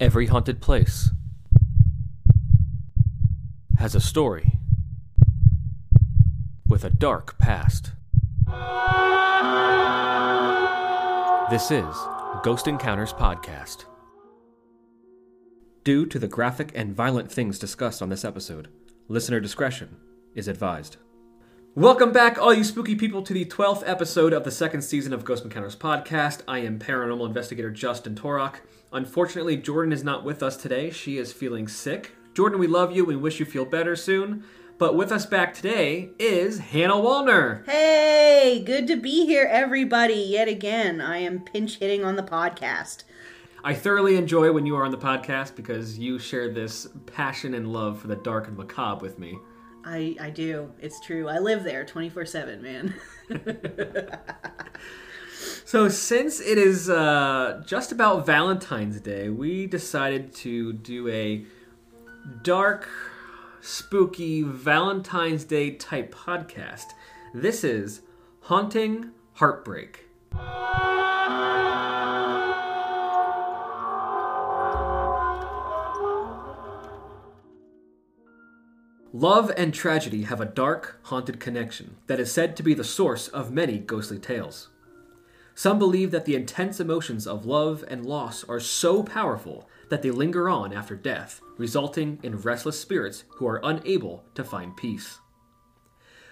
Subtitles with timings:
[0.00, 1.10] Every haunted place
[3.78, 4.54] has a story
[6.68, 7.92] with a dark past.
[11.48, 11.94] This is
[12.42, 13.84] Ghost Encounters Podcast.
[15.84, 18.66] Due to the graphic and violent things discussed on this episode,
[19.06, 19.96] listener discretion
[20.34, 20.96] is advised.
[21.76, 25.24] Welcome back, all you spooky people, to the 12th episode of the second season of
[25.24, 26.42] Ghost Encounters Podcast.
[26.46, 28.60] I am paranormal investigator Justin Torok.
[28.92, 30.90] Unfortunately, Jordan is not with us today.
[30.90, 32.12] She is feeling sick.
[32.32, 33.04] Jordan, we love you.
[33.04, 34.44] We wish you feel better soon.
[34.78, 37.68] But with us back today is Hannah Wallner.
[37.68, 40.14] Hey, good to be here, everybody.
[40.14, 43.02] Yet again, I am pinch hitting on the podcast.
[43.64, 47.72] I thoroughly enjoy when you are on the podcast because you share this passion and
[47.72, 49.40] love for the dark and macabre with me.
[49.84, 50.72] I, I do.
[50.80, 51.28] It's true.
[51.28, 52.94] I live there 24 7, man.
[55.66, 61.44] So, since it is uh, just about Valentine's Day, we decided to do a
[62.42, 62.88] dark,
[63.60, 66.92] spooky Valentine's Day type podcast.
[67.32, 68.02] This is
[68.42, 70.04] Haunting Heartbreak.
[79.16, 83.28] Love and tragedy have a dark, haunted connection that is said to be the source
[83.28, 84.70] of many ghostly tales.
[85.54, 90.10] Some believe that the intense emotions of love and loss are so powerful that they
[90.10, 95.20] linger on after death, resulting in restless spirits who are unable to find peace.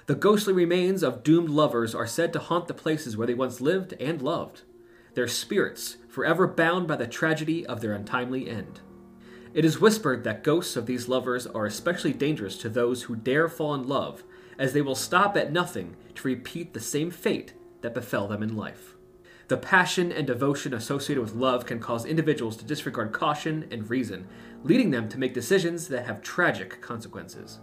[0.06, 3.61] The ghostly remains of doomed lovers are said to haunt the places where they once
[3.61, 4.62] lived and loved,
[5.14, 8.80] their spirits forever bound by the tragedy of their untimely end.
[9.55, 13.48] It is whispered that ghosts of these lovers are especially dangerous to those who dare
[13.48, 14.25] fall in love,
[14.58, 18.56] as they will stop at nothing to repeat the same fate that befell them in
[18.56, 18.95] life.
[19.48, 24.27] The passion and devotion associated with love can cause individuals to disregard caution and reason,
[24.64, 27.58] leading them to make decisions that have tragic consequences.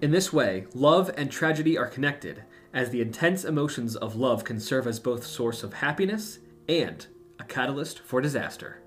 [0.00, 4.60] In this way, love and tragedy are connected, as the intense emotions of love can
[4.60, 7.04] serve as both source of happiness and
[7.40, 8.82] a catalyst for disaster.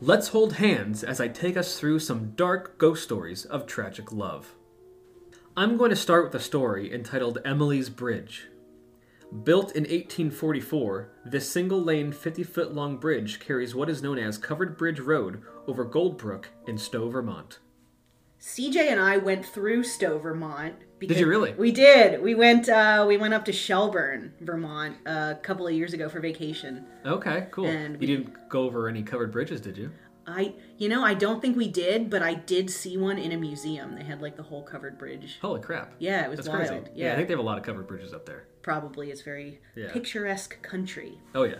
[0.00, 4.54] Let's hold hands as I take us through some dark ghost stories of tragic love.
[5.56, 8.48] I'm going to start with a story entitled Emily's Bridge.
[9.44, 14.36] Built in 1844, this single lane 50 foot long bridge carries what is known as
[14.36, 17.60] Covered Bridge Road over Goldbrook in Stowe, Vermont.
[18.40, 20.74] CJ and I went through Stowe, Vermont.
[21.06, 21.52] Because- you really?
[21.54, 22.20] We did.
[22.22, 22.68] We went.
[22.68, 26.84] Uh, we went up to Shelburne, Vermont, a couple of years ago for vacation.
[27.04, 27.66] Okay, cool.
[27.66, 29.90] And you we- didn't go over any covered bridges, did you?
[30.26, 33.36] I, you know, I don't think we did, but I did see one in a
[33.36, 33.94] museum.
[33.94, 35.38] They had like the whole covered bridge.
[35.42, 35.92] Holy crap.
[35.98, 36.66] Yeah, it was That's wild.
[36.84, 36.90] crazy.
[36.94, 38.46] Yeah, I think they have a lot of covered bridges up there.
[38.62, 39.92] probably it's very Yeah.
[39.92, 41.18] picturesque country.
[41.34, 41.56] Oh, yeah.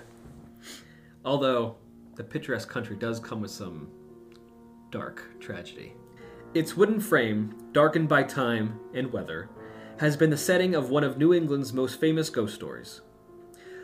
[1.27, 1.77] Although,
[2.17, 3.89] the picturesque country does come with some
[4.91, 5.93] dark tragedy.
[6.55, 9.49] Its wooden frame, darkened by time and weather,
[9.99, 13.01] has been the setting of one of New England's most famous ghost stories.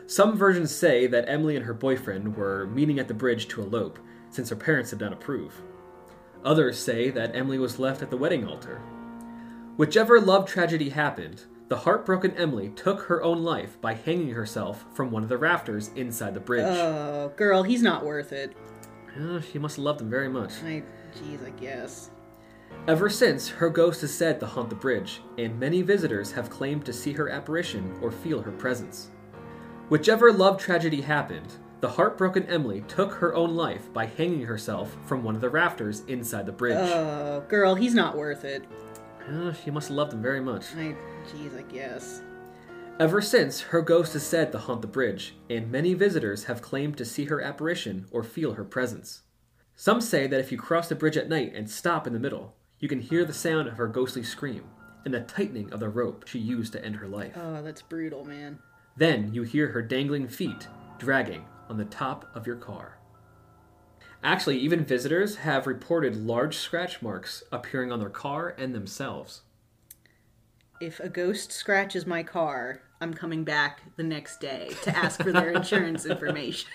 [0.07, 3.99] Some versions say that Emily and her boyfriend were meeting at the bridge to elope,
[4.29, 5.61] since her parents did not approve.
[6.45, 8.81] Others say that Emily was left at the wedding altar.
[9.75, 15.11] Whichever love tragedy happened, the heartbroken Emily took her own life by hanging herself from
[15.11, 16.65] one of the rafters inside the bridge.
[16.65, 18.55] Oh, girl, he's not worth it.
[19.19, 20.51] Oh, she must have loved him very much.
[20.63, 20.83] I,
[21.17, 22.09] jeez, I guess.
[22.87, 26.83] Ever since, her ghost is said to haunt the bridge, and many visitors have claimed
[26.85, 29.11] to see her apparition or feel her presence.
[29.89, 35.23] Whichever love tragedy happened, the heartbroken Emily took her own life by hanging herself from
[35.23, 36.77] one of the rafters inside the bridge.
[36.77, 38.63] Oh, girl, he's not worth it.
[39.29, 40.65] Oh, she must have loved him very much.
[40.75, 40.95] I,
[41.27, 42.23] jeez, I guess.
[42.99, 46.97] Ever since, her ghost is said to haunt the bridge, and many visitors have claimed
[46.97, 49.21] to see her apparition or feel her presence.
[49.75, 52.55] Some say that if you cross the bridge at night and stop in the middle,
[52.81, 54.65] you can hear the sound of her ghostly scream
[55.05, 57.33] and the tightening of the rope she used to end her life.
[57.35, 58.59] Oh, that's brutal, man.
[58.97, 62.97] Then you hear her dangling feet dragging on the top of your car.
[64.23, 69.41] Actually, even visitors have reported large scratch marks appearing on their car and themselves.
[70.79, 75.31] If a ghost scratches my car, I'm coming back the next day to ask for
[75.31, 76.69] their insurance information.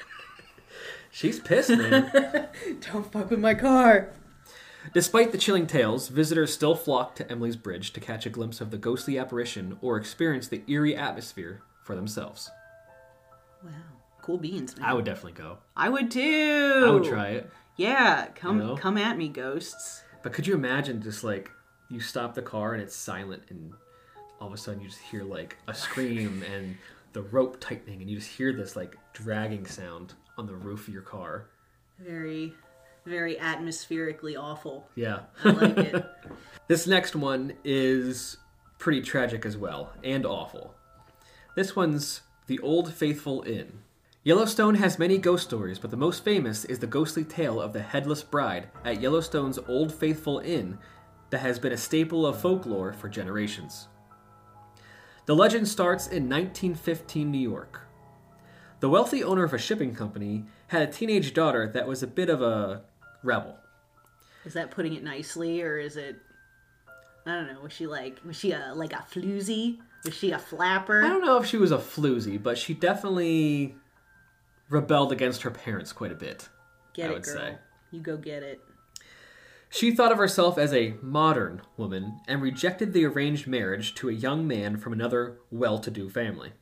[1.10, 2.48] She's pissed, man.
[2.92, 4.12] Don't fuck with my car.
[4.92, 8.70] Despite the chilling tales, visitors still flock to Emily's Bridge to catch a glimpse of
[8.70, 12.50] the ghostly apparition or experience the eerie atmosphere for themselves.
[13.64, 13.70] Wow,
[14.22, 14.88] cool beans, man.
[14.88, 15.58] I would definitely go.
[15.76, 16.84] I would too.
[16.86, 17.50] I would try it.
[17.76, 18.76] Yeah, come You know?
[18.76, 20.02] come at me, ghosts.
[20.22, 21.50] But could you imagine just like
[21.90, 23.72] you stop the car and it's silent and
[24.40, 26.76] all of a sudden you just hear like a scream and
[27.12, 30.92] the rope tightening and you just hear this like dragging sound on the roof of
[30.92, 31.46] your car
[31.98, 32.52] Very,
[33.06, 34.88] very atmospherically awful.
[34.94, 35.20] Yeah.
[35.44, 36.04] I like it.
[36.68, 38.38] This next one is
[38.78, 40.74] pretty tragic as well, and awful.
[41.54, 43.78] This one's The Old Faithful Inn.
[44.24, 47.82] Yellowstone has many ghost stories, but the most famous is the ghostly tale of the
[47.82, 50.78] Headless Bride at Yellowstone's Old Faithful Inn
[51.30, 53.86] that has been a staple of folklore for generations.
[55.26, 57.82] The legend starts in 1915 New York.
[58.80, 62.28] The wealthy owner of a shipping company had a teenage daughter that was a bit
[62.28, 62.82] of a
[63.26, 63.58] rebel.
[64.44, 66.16] Is that putting it nicely, or is it?
[67.26, 67.60] I don't know.
[67.60, 68.20] Was she like?
[68.24, 69.78] Was she a like a floozy?
[70.04, 71.02] Was she a flapper?
[71.02, 73.74] I don't know if she was a floozy, but she definitely
[74.68, 76.48] rebelled against her parents quite a bit.
[76.94, 77.34] Get I it, would girl.
[77.34, 77.58] say.
[77.90, 78.60] You go get it.
[79.68, 84.12] She thought of herself as a modern woman and rejected the arranged marriage to a
[84.12, 86.52] young man from another well to do family.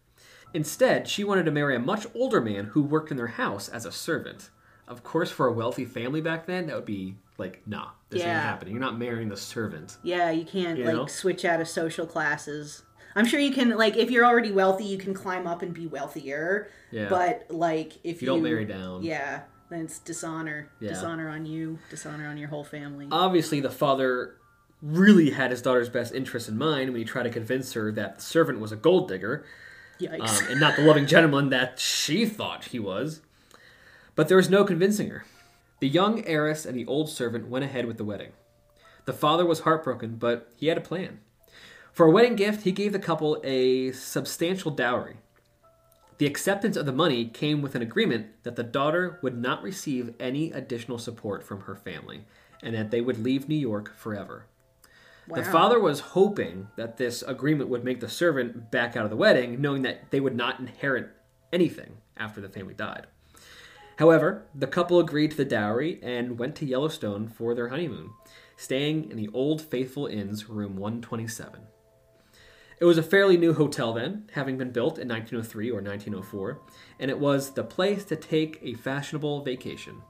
[0.54, 3.84] Instead, she wanted to marry a much older man who worked in their house as
[3.84, 4.50] a servant.
[4.86, 8.28] Of course, for a wealthy family back then, that would be like, nah, this ain't
[8.28, 8.40] Yeah.
[8.40, 8.74] happening.
[8.74, 9.96] You're not marrying the servant.
[10.02, 11.06] Yeah, you can't You like know?
[11.06, 12.82] switch out of social classes.
[13.16, 15.86] I'm sure you can like if you're already wealthy, you can climb up and be
[15.86, 16.68] wealthier.
[16.90, 17.08] Yeah.
[17.08, 19.02] But like if you don't marry down.
[19.02, 20.68] yeah, then it's dishonor.
[20.80, 20.90] Yeah.
[20.90, 21.78] Dishonor on you.
[21.90, 23.08] Dishonor on your whole family.
[23.10, 24.36] Obviously, the father
[24.82, 28.16] really had his daughter's best interest in mind when he tried to convince her that
[28.16, 29.44] the servant was a gold digger.
[30.00, 30.42] Yikes.
[30.42, 33.20] um, and not the loving gentleman that she thought he was.
[34.14, 35.24] But there was no convincing her.
[35.80, 38.32] The young heiress and the old servant went ahead with the wedding.
[39.04, 41.20] The father was heartbroken, but he had a plan.
[41.92, 45.16] For a wedding gift, he gave the couple a substantial dowry.
[46.18, 50.14] The acceptance of the money came with an agreement that the daughter would not receive
[50.20, 52.24] any additional support from her family
[52.62, 54.46] and that they would leave New York forever.
[55.26, 55.36] Wow.
[55.36, 59.16] The father was hoping that this agreement would make the servant back out of the
[59.16, 61.10] wedding, knowing that they would not inherit
[61.52, 63.06] anything after the family died.
[63.98, 68.10] However, the couple agreed to the dowry and went to Yellowstone for their honeymoon,
[68.56, 71.60] staying in the Old Faithful Inn's room 127.
[72.80, 76.60] It was a fairly new hotel then, having been built in 1903 or 1904,
[76.98, 80.02] and it was the place to take a fashionable vacation.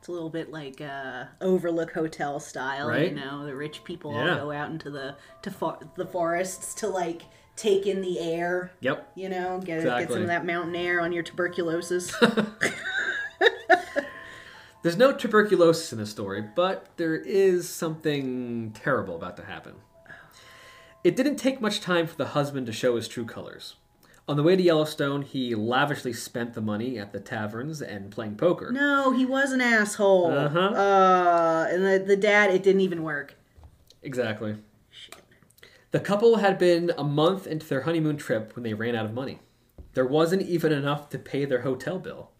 [0.00, 3.10] It's a little bit like uh, Overlook Hotel style, Right?
[3.10, 3.46] you know.
[3.46, 4.32] The rich people Yeah.
[4.32, 7.22] all go out into the to fo- the forests to like
[7.54, 8.72] take in the air.
[8.80, 9.12] Yep.
[9.14, 12.12] You know, get get some of that mountain air on your tuberculosis.
[14.82, 19.74] There's no tuberculosis in the story, but there is something terrible about to happen.
[21.04, 23.76] It didn't take much time for the husband to show his true colors.
[24.28, 28.36] On the way to Yellowstone, he lavishly spent the money at the taverns and playing
[28.36, 28.70] poker.
[28.72, 30.30] no, he was an asshole.
[30.30, 30.58] Uh-huh.
[30.58, 33.34] Uh, and the the dad, it didn't even work.
[34.02, 34.56] Exactly.
[34.90, 35.16] Shit.
[35.90, 39.12] The couple had been a month into their honeymoon trip when they ran out of
[39.12, 39.40] money.
[39.94, 42.30] There wasn't even enough to pay their hotel bill.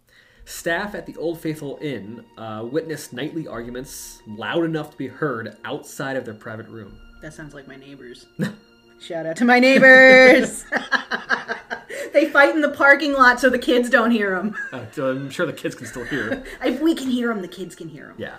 [0.45, 5.57] Staff at the Old Faithful Inn uh, witnessed nightly arguments loud enough to be heard
[5.63, 6.97] outside of their private room.
[7.21, 8.25] That sounds like my neighbors.
[8.99, 10.65] Shout out to my neighbors.
[12.13, 14.55] they fight in the parking lot so the kids don't hear them.
[14.71, 16.43] Uh, I'm sure the kids can still hear.
[16.63, 18.15] If we can hear them, the kids can hear them.
[18.17, 18.37] yeah.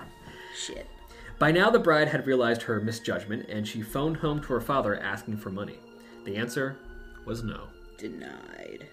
[0.57, 0.87] Shit.
[1.39, 4.99] By now, the bride had realized her misjudgment and she phoned home to her father
[5.01, 5.79] asking for money.
[6.25, 6.77] The answer
[7.25, 7.65] was no.
[7.99, 8.87] Denied.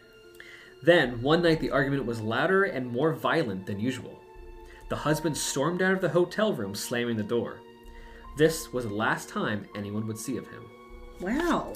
[0.83, 4.19] Then, one night, the argument was louder and more violent than usual.
[4.89, 7.59] The husband stormed out of the hotel room, slamming the door.
[8.37, 10.69] This was the last time anyone would see of him.
[11.19, 11.73] Wow.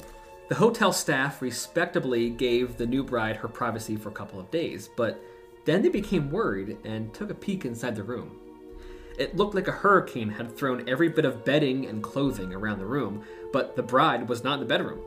[0.48, 4.88] The hotel staff respectably gave the new bride her privacy for a couple of days,
[4.96, 5.22] but
[5.64, 8.38] then they became worried and took a peek inside the room.
[9.18, 12.86] It looked like a hurricane had thrown every bit of bedding and clothing around the
[12.86, 15.00] room, but the bride was not in the bedroom.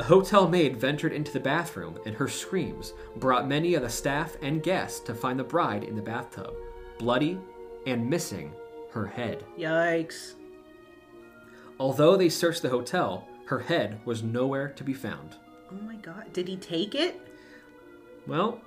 [0.00, 4.36] A hotel maid ventured into the bathroom, and her screams brought many of the staff
[4.42, 6.54] and guests to find the bride in the bathtub,
[6.98, 7.38] bloody
[7.84, 8.52] and missing
[8.92, 9.44] her head.
[9.58, 10.34] Yikes.
[11.80, 15.36] Although they searched the hotel, her head was nowhere to be found.
[15.72, 16.32] Oh my god.
[16.32, 17.20] Did he take it?
[18.26, 18.60] Well,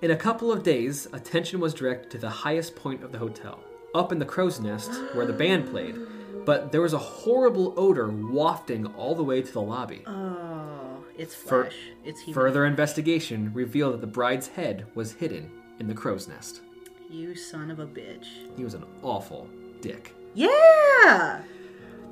[0.00, 3.58] in a couple of days, attention was directed to the highest point of the hotel,
[3.96, 5.96] up in the crow's nest where the band played.
[6.48, 10.02] But there was a horrible odor wafting all the way to the lobby.
[10.06, 11.76] Oh, it's flesh.
[12.06, 12.32] it's human.
[12.32, 16.62] Further investigation revealed that the bride's head was hidden in the crow's nest.
[17.10, 18.28] You son of a bitch.
[18.56, 19.46] He was an awful
[19.82, 20.14] dick.
[20.32, 21.42] Yeah!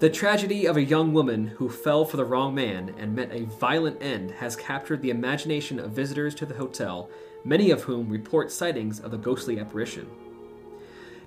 [0.00, 3.46] The tragedy of a young woman who fell for the wrong man and met a
[3.46, 7.08] violent end has captured the imagination of visitors to the hotel,
[7.42, 10.10] many of whom report sightings of the ghostly apparition.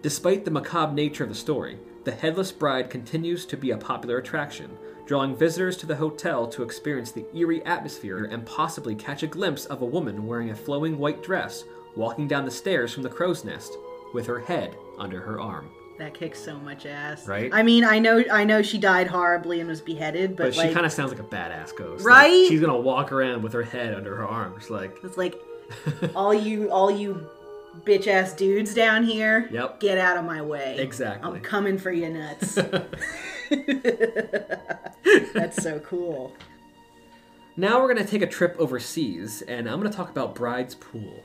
[0.03, 4.17] Despite the macabre nature of the story, the Headless Bride continues to be a popular
[4.17, 4.69] attraction,
[5.05, 9.65] drawing visitors to the hotel to experience the eerie atmosphere and possibly catch a glimpse
[9.65, 11.63] of a woman wearing a flowing white dress
[11.95, 13.73] walking down the stairs from the crow's nest,
[14.13, 15.69] with her head under her arm.
[15.97, 17.27] That kicks so much ass.
[17.27, 17.53] Right?
[17.53, 20.69] I mean, I know I know she died horribly and was beheaded, but, But like
[20.69, 22.05] she kind of sounds like a badass ghost.
[22.05, 22.31] Right?
[22.43, 24.53] Like, she's gonna walk around with her head under her arm.
[24.55, 25.35] It's like, it's like
[26.15, 27.27] all you all you
[27.85, 29.79] bitch ass dudes down here, Yep.
[29.79, 30.77] get out of my way.
[30.79, 31.29] Exactly.
[31.31, 32.55] I'm coming for you nuts.
[35.33, 36.33] That's so cool.
[37.57, 40.75] Now we're going to take a trip overseas, and I'm going to talk about Bride's
[40.75, 41.23] Pool.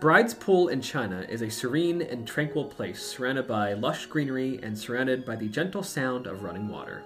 [0.00, 4.78] Bride's Pool in China is a serene and tranquil place surrounded by lush greenery and
[4.78, 7.02] surrounded by the gentle sound of running water.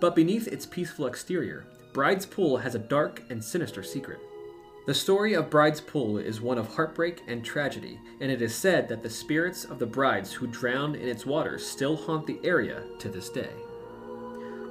[0.00, 4.20] But beneath its peaceful exterior, Bride's Pool has a dark and sinister secret.
[4.88, 8.88] The story of Bride's Pool is one of heartbreak and tragedy, and it is said
[8.88, 12.84] that the spirits of the brides who drowned in its waters still haunt the area
[12.98, 13.50] to this day.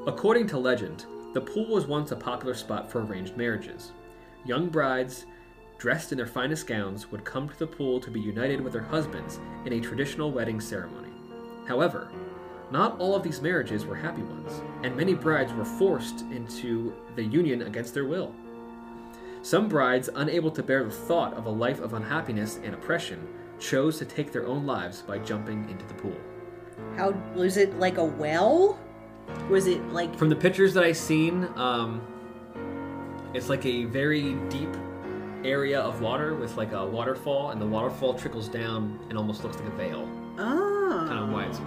[0.08, 1.06] According to legend,
[1.36, 3.92] the pool was once a popular spot for arranged marriages.
[4.44, 5.28] Young brides,
[5.78, 8.82] dressed in their finest gowns, would come to the pool to be united with their
[8.82, 11.14] husbands in a traditional wedding ceremony.
[11.68, 12.10] However,
[12.72, 17.24] not all of these marriages were happy ones, and many brides were forced into the
[17.24, 18.34] union against their will.
[19.48, 23.25] Some brides, unable to bear the thought of a life of unhappiness and oppression,
[23.60, 26.18] chose to take their own lives by jumping into the pool.
[26.98, 28.77] How was it like a well?
[29.50, 32.01] Was it like From the pictures that I've seen, um,
[33.34, 34.75] it's like a very deep
[35.46, 39.56] area of water with like a waterfall, and the waterfall trickles down and almost looks
[39.56, 40.10] like a veil.
[40.39, 41.06] oh?
[41.08, 41.62] Kind of why it's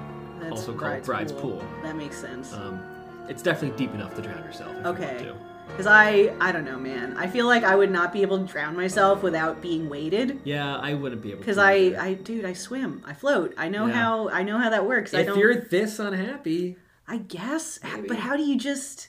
[0.53, 1.65] also called Bride's Pool.
[1.83, 2.53] That makes sense.
[2.53, 2.83] Um,
[3.27, 4.77] it's definitely deep enough to drown yourself.
[4.81, 5.25] If Okay.
[5.25, 5.50] You want to.
[5.73, 7.17] Because I, I don't know, man.
[7.17, 10.41] I feel like I would not be able to drown myself without being weighted.
[10.45, 11.39] Yeah, I wouldn't be able.
[11.41, 12.01] Because to I, either.
[12.01, 13.55] I, dude, I swim, I float.
[13.57, 13.95] I know Yeah.
[13.95, 15.15] how, I know how that works.
[15.15, 15.39] I if don't.
[15.39, 16.77] you're this unhappy,
[17.09, 18.09] I guess, Maybe.
[18.09, 19.09] but how do you just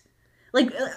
[0.53, 0.72] like?
[0.74, 0.88] Uh,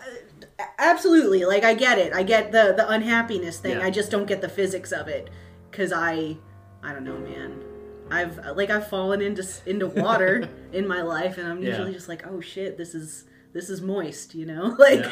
[0.78, 2.12] absolutely, like I get it.
[2.12, 3.78] I get the the unhappiness thing.
[3.78, 3.84] Yeah.
[3.84, 5.28] I just don't get the physics of it
[5.70, 6.36] because I,
[6.84, 7.60] I don't know, man.
[8.10, 11.70] I've like I've fallen into into water in my life, and I'm Yeah.
[11.70, 15.06] usually just like, oh shit, this is this is moist, you know, like.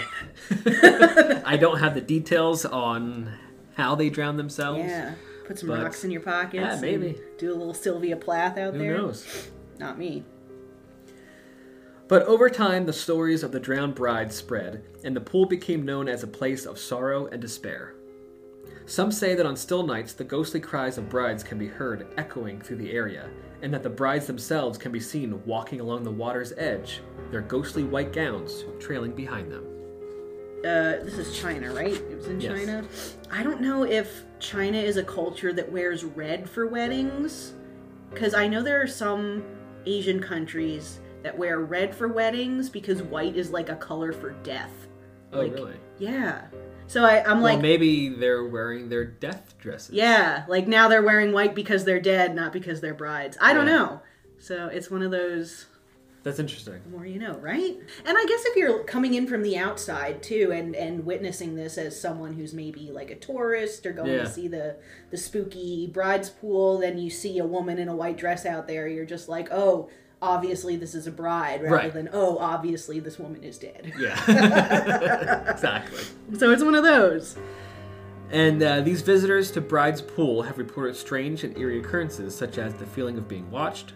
[0.67, 1.43] Yeah.
[1.47, 3.33] I don't have the details on
[3.75, 4.81] how they drown themselves.
[4.81, 5.15] Yeah.
[5.47, 6.55] Put some But- rocks in your pockets.
[6.55, 7.19] Yeah, maybe.
[7.39, 8.97] Do a little Sylvia Plath out Who there.
[8.97, 9.51] Who knows?
[9.79, 10.25] Not me.
[12.09, 16.09] But over time, the stories of the drowned bride spread, and the pool became known
[16.09, 17.95] as a place of sorrow and despair.
[18.87, 22.61] Some say that on still nights, the ghostly cries of brides can be heard echoing
[22.61, 23.29] through the area,
[23.63, 27.85] and that the brides themselves can be seen walking along the water's edge, their ghostly
[27.85, 29.65] white gowns trailing behind them.
[30.65, 31.95] Uh, this is China, right?
[31.95, 32.59] It was in Yes.
[32.59, 32.85] China.
[33.31, 37.55] I don't know if China is a culture that wears red for weddings,
[38.11, 39.43] because I know there are some
[39.87, 44.73] Asian countries that wear red for weddings because white is like a color for death.
[45.33, 45.75] Oh, Like, really?
[45.99, 46.43] Yeah.
[46.93, 49.95] So I, I'm Well, like, maybe they're wearing their death dresses.
[49.95, 53.39] yeah, like now they're wearing white because they're dead, not because they're brides.
[53.41, 53.77] I don't Yeah.
[53.77, 54.01] know.
[54.39, 55.65] So it's one of those.
[56.23, 56.83] That's interesting.
[56.85, 57.77] The more you know, right?
[58.05, 61.79] And I guess if you're coming in from the outside too, and and witnessing this
[61.79, 64.25] as someone who's maybe like a tourist or going Yeah.
[64.25, 64.77] to see the
[65.11, 68.87] the spooky bride's pool, then you see a woman in a white dress out there,
[68.87, 69.89] you're just like, oh,
[70.23, 71.93] obviously this is a bride, rather Right.
[71.93, 73.93] than oh, obviously this woman is dead.
[73.99, 75.51] Yeah.
[75.51, 76.03] exactly.
[76.39, 77.37] So it's one of those.
[78.31, 82.73] And uh, these visitors to Bride's Pool have reported strange and eerie occurrences, such as
[82.75, 83.93] the feeling of being watched,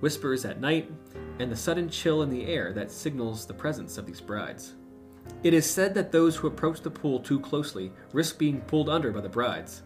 [0.00, 0.90] whispers at night,
[1.38, 4.74] and the sudden chill in the air that signals the presence of these brides.
[5.42, 9.10] It is said that those who approach the pool too closely risk being pulled under
[9.12, 9.82] by the brides.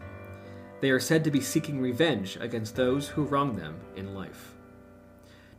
[0.81, 4.52] They are said to be seeking revenge against those who wronged them in life.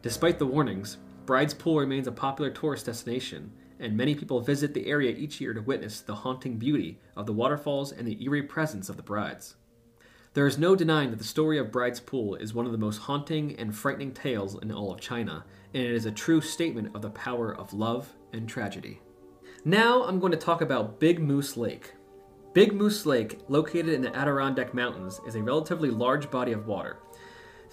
[0.05, 4.87] Despite the warnings, Bride's Pool remains a popular tourist destination, and many people visit the
[4.87, 8.91] area each year to witness the haunting beauty of the waterfalls and the eerie presence
[8.91, 9.57] of the brides.
[10.35, 12.99] There is no denying that the story of Bride's Pool is one of the most
[12.99, 17.01] haunting and frightening tales in all of China, and it is a true statement of
[17.01, 19.01] the power of love and tragedy.
[19.65, 21.95] Now I'm going to talk about Big Moose Lake.
[22.53, 26.99] Big Moose Lake, located in the Adirondack Mountains, is a relatively large body of water.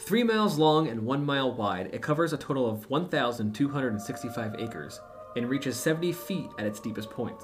[0.03, 5.00] Three miles long and one mile wide, it covers a total of 1,265 acres
[5.36, 7.38] and reaches 70 feet at its deepest point.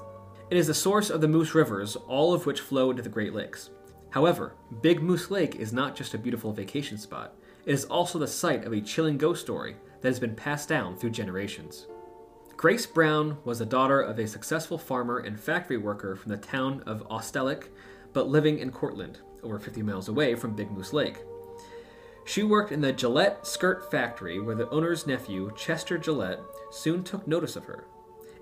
[0.50, 3.32] It is the source of the Moose Rivers, all of which flow into the Great
[3.32, 3.70] Lakes.
[4.10, 8.26] However, Big Moose Lake is not just a beautiful vacation spot, it is also the
[8.26, 11.86] site of a chilling ghost story that has been passed down through generations.
[12.56, 16.82] Grace Brown was the daughter of a successful farmer and factory worker from the town
[16.86, 17.68] of Otselic,
[18.12, 21.18] but living in Cortland, over 50 miles away from Big Moose Lake.
[22.28, 27.26] She worked in the Gillette skirt factory where the owner's nephew, Chester Gillette, soon took
[27.26, 27.86] notice of her.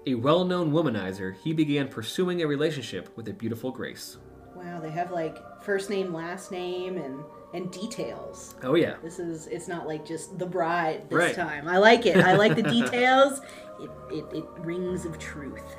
[0.08, 4.16] A well known womanizer, he began pursuing a relationship with a beautiful Grace.
[4.56, 7.22] Wow, they have like first name, last name, and
[7.54, 8.56] and details.
[8.64, 8.96] Oh yeah.
[9.04, 11.34] This is it's not like just the bride this Right.
[11.36, 11.68] time.
[11.68, 12.16] I like it.
[12.16, 13.40] I like the details.
[13.80, 15.76] It, it, it rings of truth.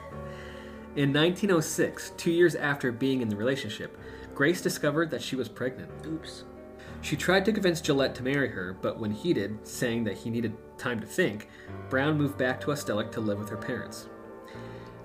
[0.95, 3.97] In 1906, two years after being in the relationship,
[4.33, 5.91] Grace discovered that she was pregnant.
[6.05, 6.45] Oops.
[7.01, 10.29] She tried to convince Gillette to marry her, but when he did, saying that he
[10.29, 11.49] needed time to think,
[11.89, 14.09] Brown moved back to Estelic to live with her parents.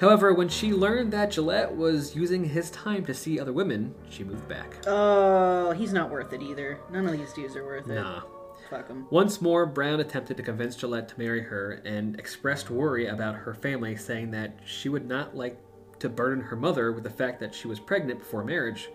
[0.01, 4.25] However, when she learned that Gillette was using his time to see other women, she
[4.25, 4.75] moved back.
[4.87, 6.81] Oh, he's not worth it either.
[6.91, 7.95] None of these dudes are worth it.
[7.95, 8.23] Nah.
[8.69, 9.07] Fuck him.
[9.11, 13.55] Once more, Brown attempted to convince Gillette to marry her and expressed worry about her
[13.55, 15.59] family, saying that she would not like
[16.01, 18.89] to burden her mother with the fact that she was pregnant before marriage.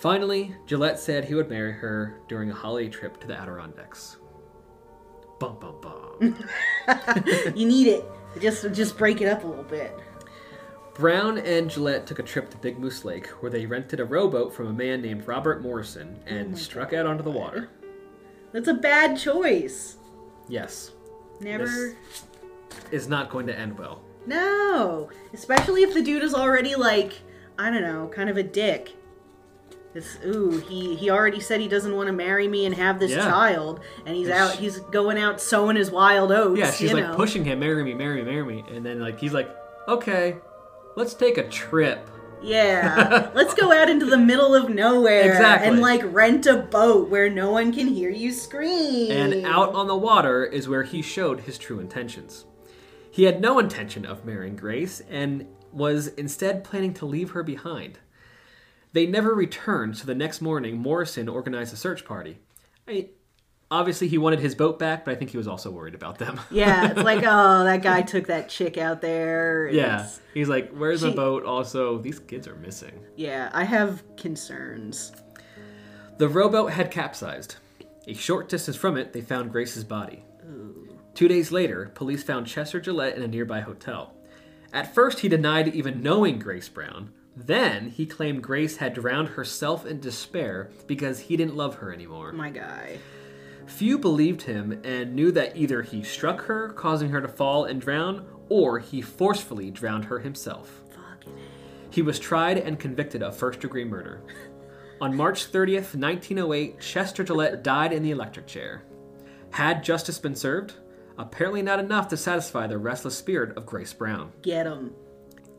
[0.00, 4.16] Finally, Gillette said he would marry her during a holiday trip to the Adirondacks.
[5.38, 6.44] Bum bum bum.
[7.54, 8.04] You need it.
[8.40, 9.94] Just just break it up a little bit.
[10.94, 14.54] Brown and Gillette took a trip to Big Moose Lake, where they rented a rowboat
[14.54, 17.68] from a man named Robert Morrison oh and struck out onto the water.
[18.52, 19.96] That's a bad choice.
[20.48, 20.92] Yes,
[21.40, 21.64] Never.
[21.66, 21.94] This-
[22.90, 24.02] is not going to end well.
[24.26, 27.14] No, especially if the dude is already like,
[27.58, 28.92] I don't know, kind of a dick.
[29.94, 33.10] It's ooh, he he already said he doesn't want to marry me and have this
[33.10, 33.28] Yeah.
[33.28, 36.58] child, and he's And out, she- he's going out sowing his wild oats.
[36.58, 37.14] Yeah, she's you like know.
[37.16, 39.50] pushing him, marry me, marry me, marry me, and then like he's like,
[39.88, 40.36] okay,
[40.96, 42.08] let's take a trip.
[42.42, 45.68] Yeah, let's go out into the middle of nowhere Exactly.
[45.68, 49.10] and like rent a boat where no one can hear you scream.
[49.10, 52.46] And out on the water is where he showed his true intentions.
[53.10, 57.98] He had no intention of marrying Grace and was instead planning to leave her behind.
[58.92, 62.38] They never returned, so the next morning, Morrison organized a search party.
[62.88, 63.10] I,
[63.70, 66.40] obviously, he wanted his boat back, but I think he was also worried about them.
[66.50, 69.68] Yeah, it's like, oh, that guy took that chick out there.
[69.72, 69.94] yeah.
[70.00, 71.44] It's- He's like, where's my She- boat?
[71.44, 73.00] Also, these kids are missing.
[73.16, 75.12] Yeah, I have concerns.
[76.18, 77.56] The rowboat had capsized.
[78.06, 80.24] A short distance from it, they found Grace's body.
[81.14, 84.14] Two days later, police found Chester Gillette in a nearby hotel.
[84.72, 87.12] At first, he denied even knowing Grace Brown.
[87.46, 92.32] Then, he claimed Grace had drowned herself in despair because he didn't love her anymore.
[92.32, 92.98] My guy.
[93.66, 97.80] Few believed him and knew that either he struck her, causing her to fall and
[97.80, 100.82] drown, or he forcefully drowned her himself.
[100.90, 101.38] Fucking
[101.90, 104.22] He was tried and convicted of first degree murder.
[105.00, 108.82] On March 30th, 1908, Chester Gillette died in the electric chair.
[109.52, 110.74] Had justice been served?
[111.16, 114.32] Apparently not enough to satisfy the restless spirit of Grace Brown.
[114.42, 114.92] get him.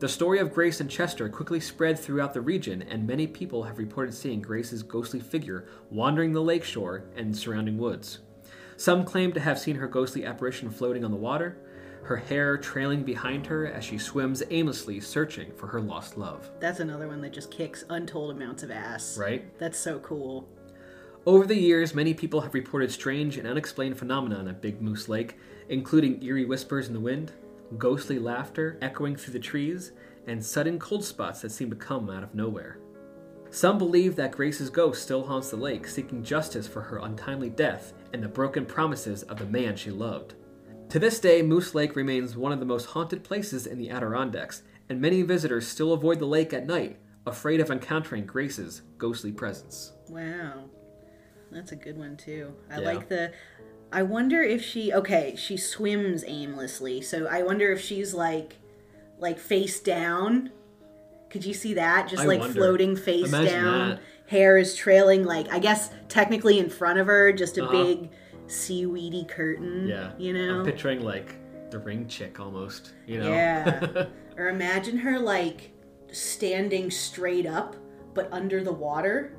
[0.02, 3.78] The story of Grace and Chester quickly spread throughout the region, and many people have
[3.78, 8.18] reported seeing Grace's ghostly figure wandering the lakeshore and surrounding woods.
[8.76, 11.56] Some claim to have seen her ghostly apparition floating on the water,
[12.02, 16.50] her hair trailing behind her as she swims aimlessly searching for her lost love.
[16.58, 19.16] That's another one that just kicks untold amounts of ass.
[19.16, 19.56] Right?
[19.60, 20.48] That's so cool.
[21.26, 25.38] Over the years, many people have reported strange and unexplained phenomena at Big Moose Lake,
[25.68, 27.30] including eerie whispers in the wind,
[27.78, 29.92] ghostly laughter echoing through the trees,
[30.26, 32.78] and sudden cold spots that seem to come out of nowhere.
[33.50, 37.92] Some believe that Grace's ghost still haunts the lake, seeking justice for her untimely death
[38.12, 40.34] and the broken promises of the man she loved.
[40.90, 44.62] To this day, Moose Lake remains one of the most haunted places in the Adirondacks,
[44.88, 49.92] and many visitors still avoid the lake at night, afraid of encountering Grace's ghostly presence.
[50.08, 50.64] Wow.
[51.50, 52.54] That's a good one too.
[52.70, 52.86] I Yeah.
[52.86, 53.32] like the
[53.92, 57.00] I wonder if she okay, she swims aimlessly.
[57.02, 58.56] So I wonder if she's like
[59.18, 60.50] like face down.
[61.30, 62.08] Could you see that?
[62.08, 62.54] Just I like wonder.
[62.54, 63.88] floating face Imagine down.
[63.90, 64.00] that.
[64.28, 67.84] Hair is trailing like I guess technically in front of her, just a Uh-huh.
[67.84, 68.10] big
[68.46, 69.86] seaweedy curtain.
[69.88, 70.12] Yeah.
[70.18, 70.60] You know?
[70.60, 71.36] I'm picturing like
[71.70, 73.30] the ring chick almost, you know?
[73.30, 74.06] Yeah.
[74.36, 75.70] or imagine her like
[76.10, 77.76] standing straight up
[78.14, 79.32] but under the water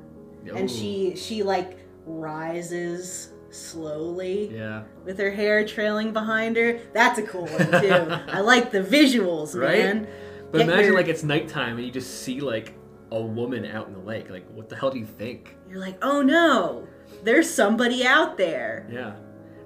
[0.54, 4.84] and she she like rises slowly Yeah.
[5.04, 6.78] with her hair trailing behind her.
[6.92, 7.92] That's a cool one too.
[8.28, 9.78] I like the visuals, Right?
[9.78, 10.08] man.
[10.50, 12.74] But Get imagine your- like it's nighttime and you just see like
[13.10, 14.30] a woman out in the lake.
[14.30, 15.56] Like, what the hell do you think?
[15.68, 16.86] You're like, "Oh no.
[17.22, 19.14] There's somebody out there." Yeah.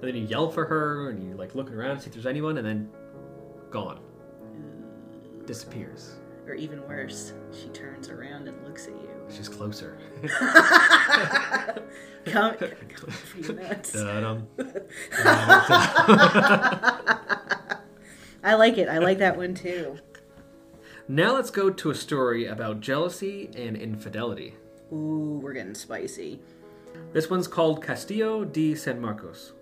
[0.01, 2.25] And then you yell for her and you like looking around to see if there's
[2.25, 2.89] anyone and then
[3.69, 3.99] gone.
[5.45, 6.15] Disappears.
[6.47, 9.08] Or even worse, she turns around and looks at you.
[9.29, 9.97] She's closer.
[12.25, 13.93] Come, come for your nuts.
[13.93, 14.47] Da-dum.
[18.43, 18.89] I like it.
[18.89, 19.97] I like that one too.
[21.07, 24.55] now let's go to a story about jealousy and infidelity.
[24.91, 26.41] Ooh, we're getting spicy.
[27.13, 29.53] This one's called Castillo de San Marcos.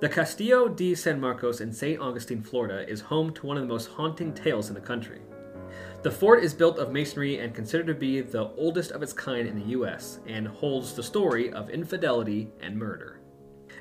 [0.00, 2.00] The Castillo de San Marcos in St.
[2.00, 5.20] Augustine, Florida, is home to one of the most haunting tales in the country.
[6.02, 9.46] The fort is built of masonry and considered to be the oldest of its kind
[9.46, 13.20] in the U.S., and holds the story of infidelity and murder.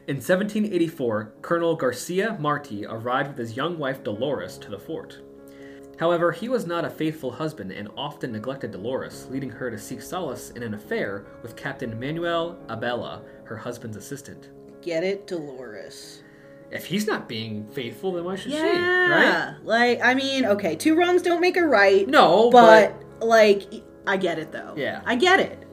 [0.07, 5.19] In 1784, Colonel Garcia Marti arrived with his young wife Dolores to the fort.
[5.99, 10.01] However, he was not a faithful husband and often neglected Dolores, leading her to seek
[10.01, 14.49] solace in an affair with Captain Manuel Abella, her husband's assistant.
[14.83, 16.21] Get it, Dolores.
[16.71, 18.59] If he's not being faithful, then why should she?
[18.59, 18.73] Right?
[18.73, 19.55] Yeah.
[19.63, 22.07] Like, I mean, okay, two wrongs don't make a right.
[22.07, 23.63] No, but, like,
[24.07, 24.73] I get it though.
[24.77, 25.01] Yeah.
[25.05, 25.67] I get it.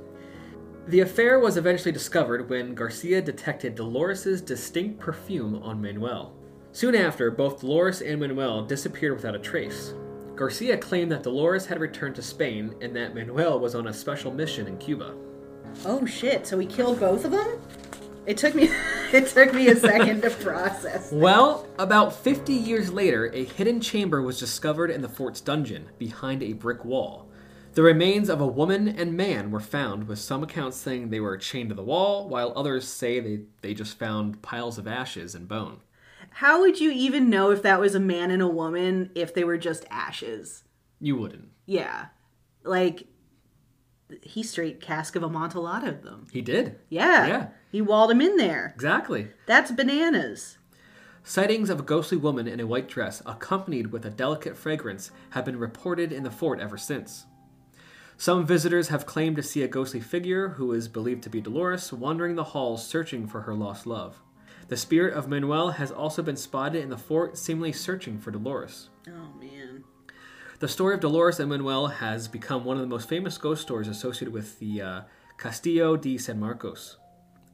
[0.88, 6.34] The affair was eventually discovered when Garcia detected Dolores's distinct perfume on Manuel.
[6.72, 9.94] Soon after, both Dolores and Manuel disappeared without a trace.
[10.34, 14.32] Garcia claimed that Dolores had returned to Spain and that Manuel was on a special
[14.32, 15.14] mission in Cuba.
[15.84, 16.46] Oh shit!
[16.46, 17.60] So he killed both of them.
[18.26, 18.70] It took me.
[19.12, 21.10] it took me a second to process.
[21.10, 26.42] Well, about 50 years later, a hidden chamber was discovered in the fort's dungeon behind
[26.42, 27.26] a brick wall.
[27.72, 31.38] The remains of a woman and man were found, with some accounts saying they were
[31.38, 35.48] chained to the wall, while others say they, they just found piles of ashes and
[35.48, 35.80] bone.
[36.30, 39.44] How would you even know if that was a man and a woman if they
[39.44, 40.64] were just ashes?
[41.00, 41.48] You wouldn't.
[41.66, 42.06] Yeah,
[42.64, 43.06] like
[44.22, 46.26] he straight cask of amontillado them.
[46.32, 46.78] He did.
[46.88, 47.46] Yeah, Yeah.
[47.70, 48.72] He walled him in there.
[48.74, 49.28] Exactly.
[49.46, 50.58] That's bananas.
[51.22, 55.44] Sightings of a ghostly woman in a white dress, accompanied with a delicate fragrance, have
[55.44, 57.26] been reported in the fort ever since.
[58.16, 61.92] Some visitors have claimed to see a ghostly figure, who is believed to be Dolores,
[61.92, 64.22] wandering the halls searching for her lost love.
[64.68, 68.88] The spirit of Manuel has also been spotted in the fort, seemingly searching for Dolores.
[69.06, 69.57] Oh man.
[70.60, 73.86] The story of Dolores and Manuel has become one of the most famous ghost stories
[73.86, 75.00] associated with the uh,
[75.36, 76.96] Castillo de San Marcos.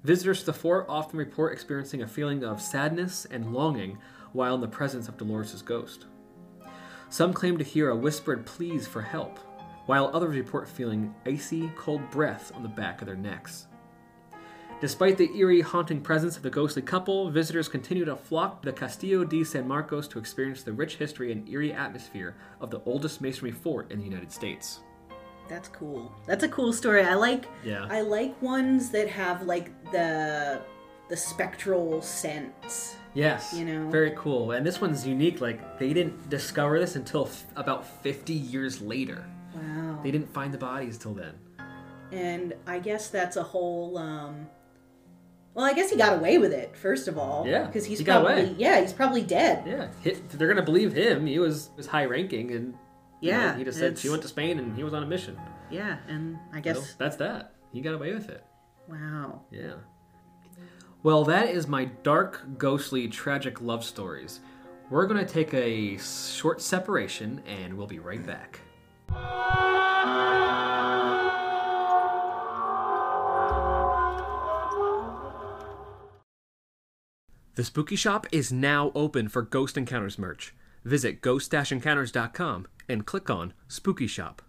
[0.03, 3.99] Visitors to the fort often report experiencing a feeling of sadness and longing
[4.33, 6.07] while in the presence of Dolores' ghost.
[7.11, 9.39] Some claim to hear a whispered pleas for help,
[9.85, 13.67] while others report feeling icy, cold breath on the back of their necks.
[14.85, 18.73] Despite the eerie, haunting presence of the ghostly couple, visitors continue to flock to the
[18.77, 23.23] Castillo de San Marcos to experience the rich history and eerie atmosphere of the oldest
[23.23, 24.81] masonry fort in the United States.
[25.49, 26.13] That's cool.
[26.27, 27.03] That's a cool story.
[27.03, 27.87] I like Yeah.
[27.89, 30.61] I like ones that have like the
[31.09, 32.97] the spectral sense.
[33.15, 33.89] Yes, You know?
[33.89, 34.51] very cool.
[34.53, 35.41] And this one's unique.
[35.41, 39.25] Like they didn't discover this until f- about 50 years later.
[39.55, 40.01] Wow.
[40.03, 41.33] They didn't find the bodies till then.
[42.13, 44.47] And I guess that's a whole um
[45.55, 47.47] well, I guess he got away with it, first of all.
[47.47, 49.65] Yeah, Because he's he probably yeah, he's probably dead.
[49.67, 51.27] Yeah, hi- they're gonna believe him.
[51.27, 52.75] He was was high ranking, and
[53.21, 55.07] you know, Yeah, he just said she went to Spain and he was on a
[55.07, 55.39] mission.
[55.71, 57.53] Yeah, and I guess know, that's that.
[57.73, 58.45] He got away with it.
[58.89, 59.43] wow.
[59.51, 59.75] Yeah.
[61.03, 64.41] Well, that is my dark, ghostly, tragic love stories.
[64.91, 68.61] We're going to take a short separation and we'll be right back.
[77.57, 80.53] The Spooky Shop is now open for Ghost Encounters merch.
[80.85, 84.43] Visit ghost-encounters.com and click on Spooky Shop.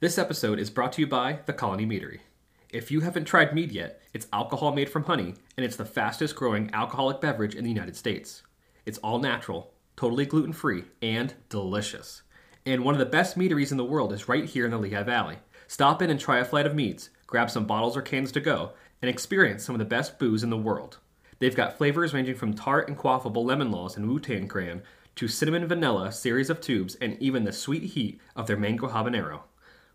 [0.00, 2.20] This episode is brought to you by The Colony Meadery.
[2.68, 6.36] If you haven't tried mead yet, it's alcohol made from honey, and it's the fastest
[6.36, 8.42] growing alcoholic beverage in the United States.
[8.84, 12.20] It's all natural, totally gluten free, and delicious.
[12.66, 15.02] And one of the best meaderies in the world is right here in the Lehigh
[15.02, 15.38] Valley.
[15.66, 18.72] Stop in and try a flight of meads, grab some bottles or cans to go,
[19.00, 20.98] and experience some of the best booze in the world.
[21.40, 24.82] They've got flavors ranging from tart and quaffable lemon laws and Wu-Tang Cran
[25.16, 29.40] to cinnamon vanilla series of tubes and even the sweet heat of their mango habanero.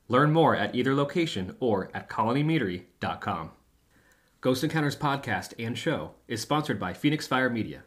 [0.08, 3.52] Learn more at either location or at colonymeadery.com.
[4.42, 7.84] Ghost Encounters podcast and show is sponsored by Phoenix Fire Media.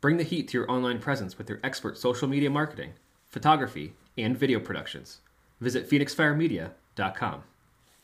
[0.00, 2.94] Bring the heat to your online presence with their expert social media marketing,
[3.28, 5.20] photography, and video productions.
[5.60, 7.42] Visit phoenixfiremedia.com.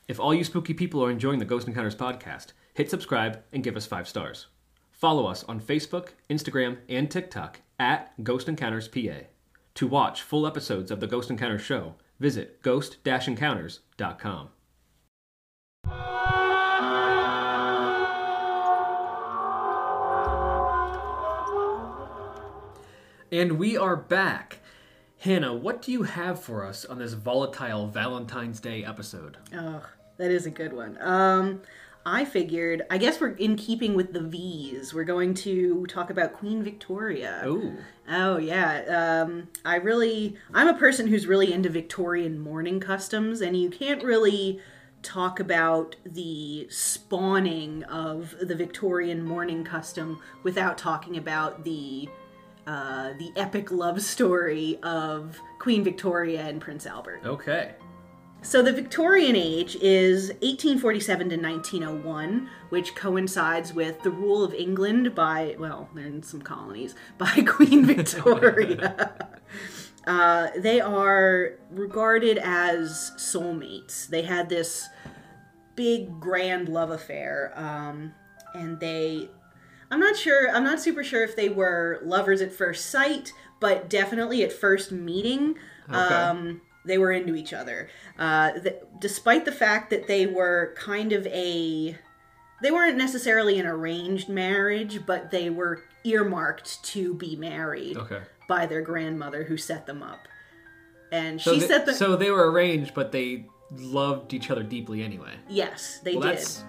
[0.09, 3.77] If all you spooky people are enjoying the Ghost Encounters podcast, hit subscribe and give
[3.77, 4.47] us five stars.
[4.97, 9.27] Follow us on Facebook, Instagram, and TikTok at Ghost Encounters PA.
[9.75, 14.49] To watch full episodes of the Ghost Encounters show, visit ghost-encounters.com.
[23.31, 24.61] And we are back.
[25.19, 29.37] Hannah, what do you have for us on this volatile Valentine's Day episode?
[29.55, 29.83] Oh,
[30.17, 30.97] that is a good one.
[31.03, 31.61] Um,
[32.07, 34.95] I figured, I guess we're in keeping with the V's.
[34.95, 37.43] We're going to talk about Queen Victoria.
[37.45, 37.75] Oh,
[38.09, 39.25] Oh yeah.
[39.25, 44.03] Um, I really, I'm a person who's really into Victorian mourning customs, and you can't
[44.05, 44.61] really
[45.03, 52.09] talk about the spawning of the Victorian mourning custom without talking about the
[52.67, 57.21] uh, the epic love story of Queen Victoria and Prince Albert.
[57.25, 57.75] Okay.
[58.47, 65.17] So the Victorian age is 1847 to 1901, which coincides with the rule of England
[65.17, 69.31] by, well, they're in some colonies, by Queen Victoria.
[70.07, 74.07] uh, they are regarded as soulmates.
[74.07, 74.89] They had this
[75.75, 78.15] big, grand love affair, um,
[78.55, 79.29] and they.
[79.91, 83.91] I'm not sure, I'm not super sure if they were lovers at first sight, but
[83.91, 85.57] definitely at first meeting.
[85.89, 85.99] Okay.
[85.99, 87.89] Um, they were into each other.
[88.19, 91.97] Uh, th- despite the fact that they were kind of a.
[92.63, 98.21] They weren't necessarily an arranged marriage, but they were earmarked to be married Okay.
[98.49, 100.27] by their grandmother who set them up.
[101.13, 101.93] And So she they, set the.
[101.95, 105.35] so they were arranged, but they loved each other deeply anyway.
[105.49, 106.39] yes, they Well, did.
[106.39, 106.65] that's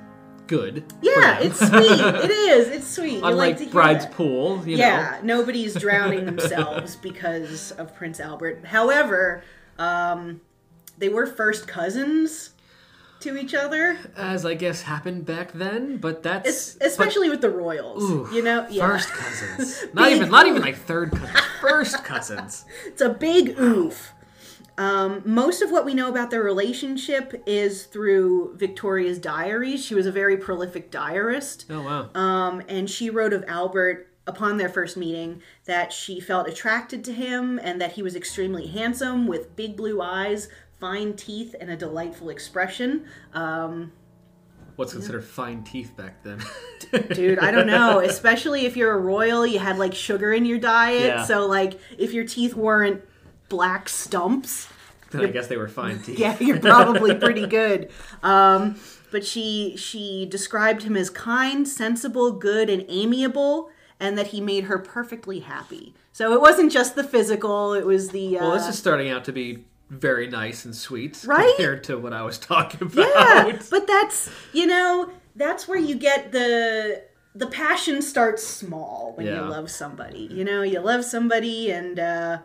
[0.47, 0.83] good.
[1.01, 1.71] Yeah, it's sweet.
[1.71, 2.67] it is.
[2.67, 3.17] It's sweet.
[3.17, 4.13] Unlike like to hear Bride's that.
[4.13, 8.65] Pool, you yeah, nobody's drowning themselves because of Prince Albert.
[8.65, 9.43] However,
[9.79, 10.41] um,
[10.97, 12.51] they were first cousins
[13.19, 15.97] to each other, as I guess happened back then.
[15.97, 18.03] But that's es- especially with the royals.
[18.03, 22.65] Ooh, you know, yeah, first cousins, not even not even like third cousins, first cousins.
[22.85, 24.13] it's a big oof.
[24.79, 29.83] Um, most of what we know about their relationship is through Victoria's diaries.
[29.83, 31.65] She was a very prolific diarist.
[31.71, 32.09] Oh wow.
[32.13, 37.13] Um, and she wrote of Albert upon their first meeting that she felt attracted to
[37.13, 41.75] him and that he was extremely handsome with big blue eyes, fine teeth, and a
[41.75, 43.05] delightful expression.
[43.33, 43.91] Um,
[44.75, 46.39] What's considered fine teeth back then?
[47.13, 47.99] dude, I don't know.
[48.05, 51.07] Especially if you're a royal, you had like sugar in your diet.
[51.07, 51.23] Yeah.
[51.23, 53.01] So, like, if your teeth weren't
[53.49, 54.67] black stumps,
[55.11, 56.19] then I guess they were fine teeth.
[56.19, 57.89] yeah, you're probably pretty good.
[58.23, 58.79] Um,
[59.11, 64.65] but she she described him as kind, sensible, good, and amiable, and that he made
[64.65, 65.93] her perfectly happy.
[66.13, 69.23] So it wasn't just the physical; it was the uh, Well, this is starting out
[69.25, 71.53] to be very nice and sweet Right?
[71.55, 72.97] compared to what I was talking about.
[73.15, 73.59] yeah.
[73.69, 77.03] But that's you know that's where you get the
[77.35, 80.27] the passion starts small when you love somebody.
[80.31, 82.39] You know, you love somebody, and uh,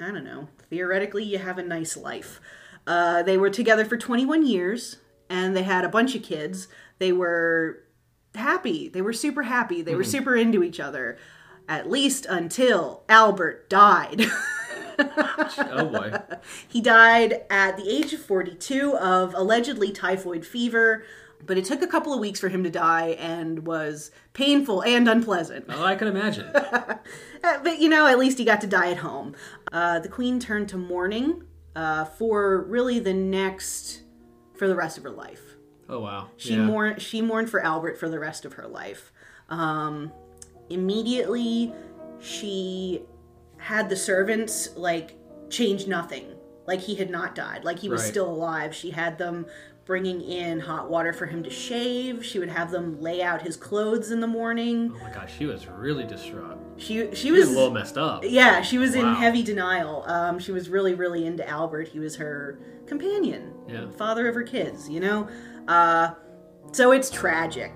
[0.00, 0.48] I don't know.
[0.70, 2.40] Theoretically, you have a nice life.
[2.84, 4.96] Uh, they were together for 21 years,
[5.30, 6.66] and they had a bunch of kids.
[6.98, 7.84] They were
[8.36, 8.88] happy.
[8.88, 9.82] They were super happy.
[9.82, 11.18] They were super into each other,
[11.68, 14.26] at least until Albert died.
[14.98, 16.12] oh boy.
[16.68, 21.04] He died at the age of 42 of allegedly typhoid fever,
[21.44, 25.08] but it took a couple of weeks for him to die and was painful and
[25.08, 25.66] unpleasant.
[25.68, 26.50] Oh, I can imagine.
[27.44, 29.36] Uh, But you know, at least he got to die at home.
[29.70, 31.44] Uh, the queen turned to mourning
[31.76, 34.00] uh, for really the next,
[34.54, 35.45] for the rest of her life.
[35.88, 36.28] Oh wow.
[36.36, 36.62] She yeah.
[36.64, 37.00] mourned.
[37.02, 39.12] She mourned for Albert for the rest of her life.
[39.48, 40.10] Um,
[40.70, 41.72] immediately,
[42.20, 43.02] she
[43.58, 45.16] had the servants like
[45.48, 46.26] change nothing,
[46.66, 48.10] like he had not died, like he was Right.
[48.10, 48.74] still alive.
[48.74, 49.46] She had them
[49.84, 52.24] bringing in hot water for him to shave.
[52.24, 54.92] She would have them lay out his clothes in the morning.
[55.00, 56.58] Oh my gosh, she was really distraught.
[56.76, 58.22] She she She was was a little messed up.
[58.24, 60.02] yeah, she was in heavy denial.
[60.08, 61.88] Um, she was really, really into Albert.
[61.88, 63.88] He was her companion, Yeah.
[63.90, 64.88] father of her kids.
[64.88, 65.28] You know,
[65.68, 66.14] uh,
[66.72, 67.74] so it's tragic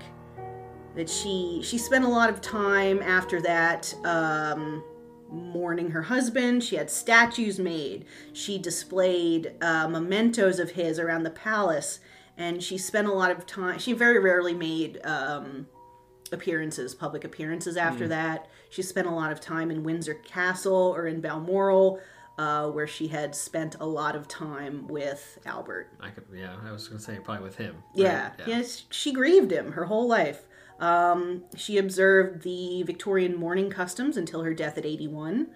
[0.95, 4.83] that she she spent a lot of time after that um,
[5.29, 6.63] mourning her husband.
[6.63, 8.05] She had statues made.
[8.33, 11.99] She displayed uh, mementos of his around the palace,
[12.37, 13.79] and she spent a lot of time.
[13.79, 14.99] She very rarely made.
[15.05, 15.67] Um,
[16.33, 18.47] appearances, public appearances after that.
[18.69, 21.99] She spent a lot of time in Windsor Castle or in Balmoral,
[22.41, 25.89] uh, where she had spent a lot of time with Albert.
[25.99, 27.75] I could, yeah, I was gonna say probably with him.
[27.75, 28.03] right?
[28.03, 30.47] Yeah, yes, she grieved him her whole life.
[30.79, 35.49] Um, she observed the Victorian mourning customs until her death at 81,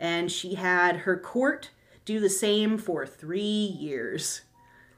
[0.00, 1.70] and she had her court
[2.04, 4.42] do the same for three years.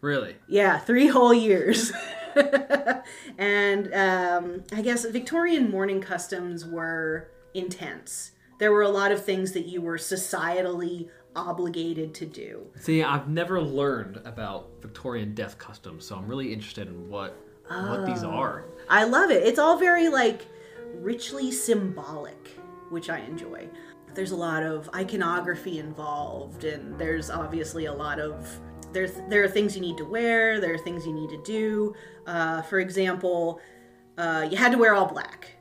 [0.00, 0.36] Really?
[0.48, 1.92] Yeah, three whole years.
[3.36, 8.30] and um, I guess Victorian mourning customs were intense.
[8.58, 12.66] There were a lot of things that you were societally obligated to do.
[12.80, 17.36] See, I've never learned about Victorian death customs, so I'm really interested in what
[17.68, 18.28] what these Oh.
[18.30, 18.64] are.
[18.90, 19.42] I love it.
[19.42, 20.46] It's all very like
[20.96, 22.58] richly symbolic,
[22.90, 23.68] which I enjoy.
[24.14, 28.46] There's a lot of iconography involved, and there's obviously a lot of
[28.92, 30.60] there's there are things you need to wear.
[30.60, 31.94] There are things you need to do.
[32.26, 33.60] Uh, for example,
[34.18, 35.53] uh, you had to wear all black,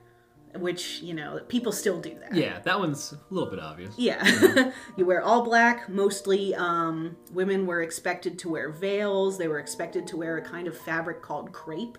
[0.58, 2.36] which you know people still do that.
[2.36, 3.96] Yeah, that one's a little bit obvious.
[3.98, 4.72] Yeah.
[4.98, 5.90] you wear all black.
[5.90, 9.38] Mostly um, women were expected to wear veils.
[9.38, 11.98] They were expected to wear a kind of fabric called crepe,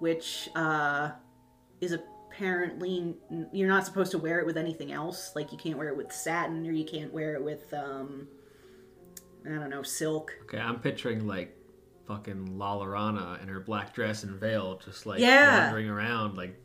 [0.00, 1.10] which uh,
[1.80, 5.32] is apparently n- you're not supposed to wear it with anything else.
[5.36, 8.26] Like you can't wear it with satin or you can't wear it with um
[9.46, 10.32] I don't know, silk.
[10.44, 11.54] Okay, I'm picturing like
[12.08, 15.64] fucking La Llorona in her black dress and veil, just like Yeah.
[15.66, 16.58] wandering around like.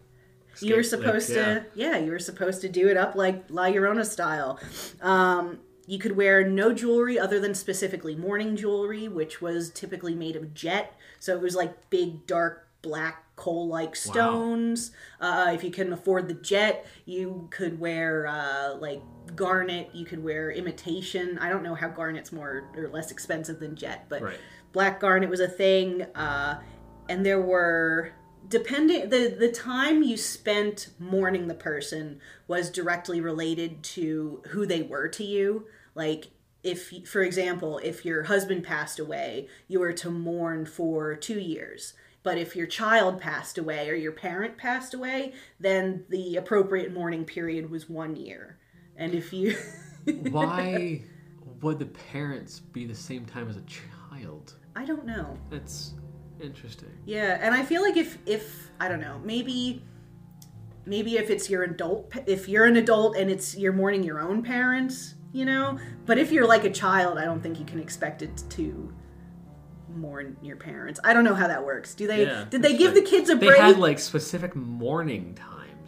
[0.61, 1.97] You were skate- like, supposed to yeah.
[1.97, 4.59] you were supposed to do it up like la llorona style.
[5.01, 10.35] Um, you could wear no jewelry other than specifically mourning jewelry which was typically made
[10.35, 10.95] of jet.
[11.19, 14.91] So it was like big dark black coal-like stones.
[15.19, 19.01] Uh, if you couldn't afford the jet you could wear uh, like
[19.35, 19.89] garnet.
[19.93, 21.37] You could wear imitation.
[21.39, 24.37] I don't know how garnet's more or less expensive than jet but Right.
[24.73, 26.03] black garnet was a thing.
[26.15, 26.61] Uh,
[27.09, 28.11] and there were
[28.47, 34.81] depending the the time you spent mourning the person was directly related to who they
[34.81, 35.67] were to you.
[35.95, 36.27] Like
[36.63, 41.93] if for example if your husband passed away you were to mourn for 2 years.
[42.21, 47.25] But if your child passed away or your parent passed away then the appropriate mourning
[47.25, 48.57] period was 1 year.
[48.95, 49.55] And if you
[50.29, 51.01] Why
[51.61, 54.55] would the parents be the same time as a child?
[54.75, 55.37] I don't know.
[55.49, 55.93] That's
[56.41, 56.89] interesting.
[57.05, 59.83] Yeah, and I feel like if if I don't know, maybe
[60.85, 64.41] maybe if it's your adult if you're an adult and it's you're mourning your own
[64.43, 68.21] parents, you know, but if you're like a child, I don't think you can expect
[68.21, 68.93] it to
[69.95, 70.99] mourn your parents.
[71.03, 71.93] I don't know how that works.
[71.95, 73.57] Do they Yeah, did they give the kids a break?
[73.57, 75.33] They had like specific mourning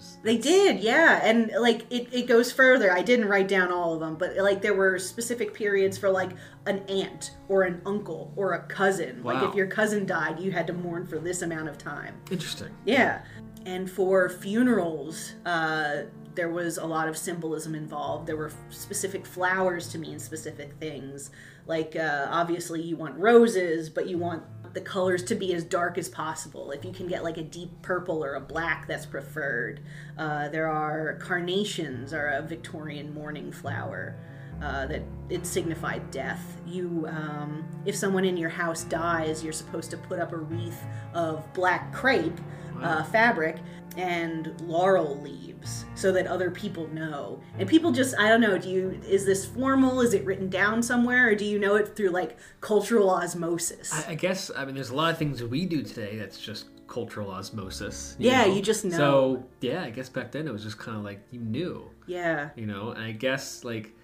[0.02, 0.18] times.
[0.24, 2.92] They did, yeah, and like it, it goes further.
[2.92, 6.32] I didn't write down all of them, but like there were specific periods for like
[6.66, 9.24] an aunt or an uncle or a cousin.
[9.24, 12.16] Like if your cousin died, you had to mourn for this amount of time.
[12.30, 12.70] Interesting.
[12.86, 13.24] Yeah.
[13.66, 18.26] And for funerals, uh, there was a lot of symbolism involved.
[18.26, 21.30] There were specific flowers to mean specific things.
[21.68, 25.98] Like, uh, obviously, you want roses, but you want the colors to be as dark
[25.98, 26.72] as possible.
[26.72, 29.82] If you can get like a deep purple or a black, that's preferred.
[30.18, 34.16] Uh, there are carnations, are a Victorian mourning flower.
[34.62, 36.62] Uh, that it signified death.
[36.68, 40.84] You, um, if someone in your house dies, you're supposed to put up a wreath
[41.16, 42.40] of black crepe
[42.80, 43.58] uh, fabric
[43.98, 47.42] and laurel leaves so that other people know.
[47.58, 50.02] And people just, I don't know, do you, is this formal?
[50.02, 51.30] Is it written down somewhere?
[51.30, 53.94] Or do you know it through like cultural osmosis?
[53.94, 56.68] I, I guess I mean there's a lot of things we do today that's just
[56.88, 58.16] cultural osmosis.
[58.20, 58.98] Yeah, you just know.
[58.98, 62.50] So yeah, I guess back then it was just kind of like you knew, yeah.
[62.56, 62.92] you know.
[62.92, 63.96] And I guess like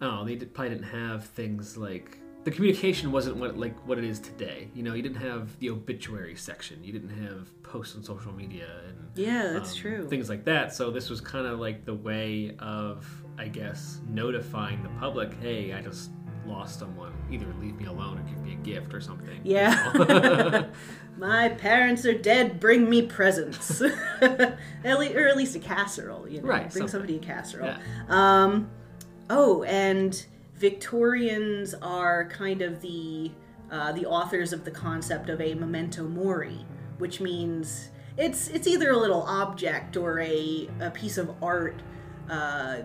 [0.00, 3.98] I don't know, they probably didn't have things like the communication wasn't what like what
[3.98, 4.68] it is today.
[4.74, 8.66] You know, you didn't have the obituary section, you didn't have posts on social media
[8.88, 10.08] and Yeah, that's um, true.
[10.08, 10.74] Things like that.
[10.74, 13.06] So this was kind of like the way of,
[13.38, 16.10] I guess, notifying the public, hey, I just
[16.46, 17.12] lost someone.
[17.30, 19.40] Either leave me alone or give me a gift or something.
[19.44, 20.66] Yeah.
[21.18, 22.58] My parents are dead.
[22.58, 23.80] Bring me presents,
[24.20, 26.28] at le- or at least a casserole.
[26.28, 26.88] You know, Right, bring something.
[26.88, 27.66] somebody a casserole.
[27.68, 27.78] Yeah.
[28.08, 28.70] Um,
[29.30, 33.30] oh, and Victorians are kind of the
[33.70, 36.64] uh, the authors of the concept of a memento mori,
[36.98, 41.82] which means it's it's either a little object or a a piece of art.
[42.28, 42.82] Uh,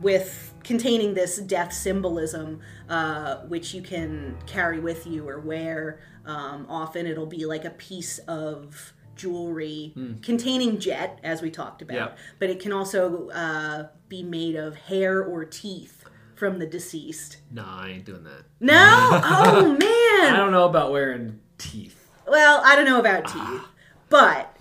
[0.00, 6.00] with containing this death symbolism, uh, which you can carry with you or wear.
[6.24, 11.94] Um, often it'll be like a piece of jewelry containing jet, as we talked about,
[11.94, 12.08] Yeah.
[12.38, 15.99] but it can also uh, be made of hair or teeth
[16.40, 17.36] from the deceased.
[17.50, 18.44] Nah, I ain't doing that.
[18.60, 18.74] No!
[18.74, 20.34] Oh, man.
[20.34, 22.10] I don't know about wearing teeth.
[22.26, 23.50] Well, I don't know about ah.
[23.50, 23.68] teeth,
[24.08, 24.56] but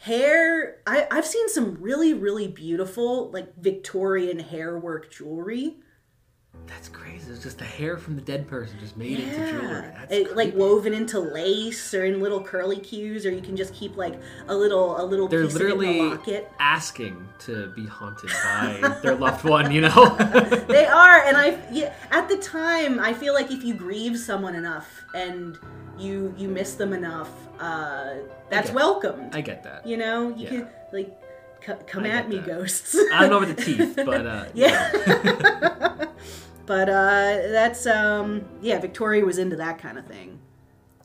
[0.00, 0.78] hair.
[0.88, 5.76] I, I've seen some really, really beautiful, like Victorian hair work jewelry.
[6.66, 7.30] That's crazy.
[7.32, 9.82] It's just the hair from the dead person just made into jewelry.
[9.94, 13.74] That's It, like woven into lace or in little curly cues, or you can just
[13.74, 14.18] keep like
[14.48, 18.98] a little a little They're piece of it in literally asking to be haunted by
[19.02, 20.16] their loved one, you know?
[20.68, 24.54] They are, and I yeah, at the time I feel like if you grieve someone
[24.54, 25.58] enough and
[25.98, 28.14] you you miss them enough, uh,
[28.48, 29.34] that's get- welcomed.
[29.34, 29.86] I get that.
[29.86, 30.48] you know, you Yeah.
[30.50, 31.10] can like
[31.66, 32.46] c- come I at me, that.
[32.46, 32.96] ghosts.
[33.12, 36.06] I don't know about the teeth, but uh, yeah.
[36.70, 38.78] but uh, that's um, yeah.
[38.78, 40.38] Victoria was into that kind of thing.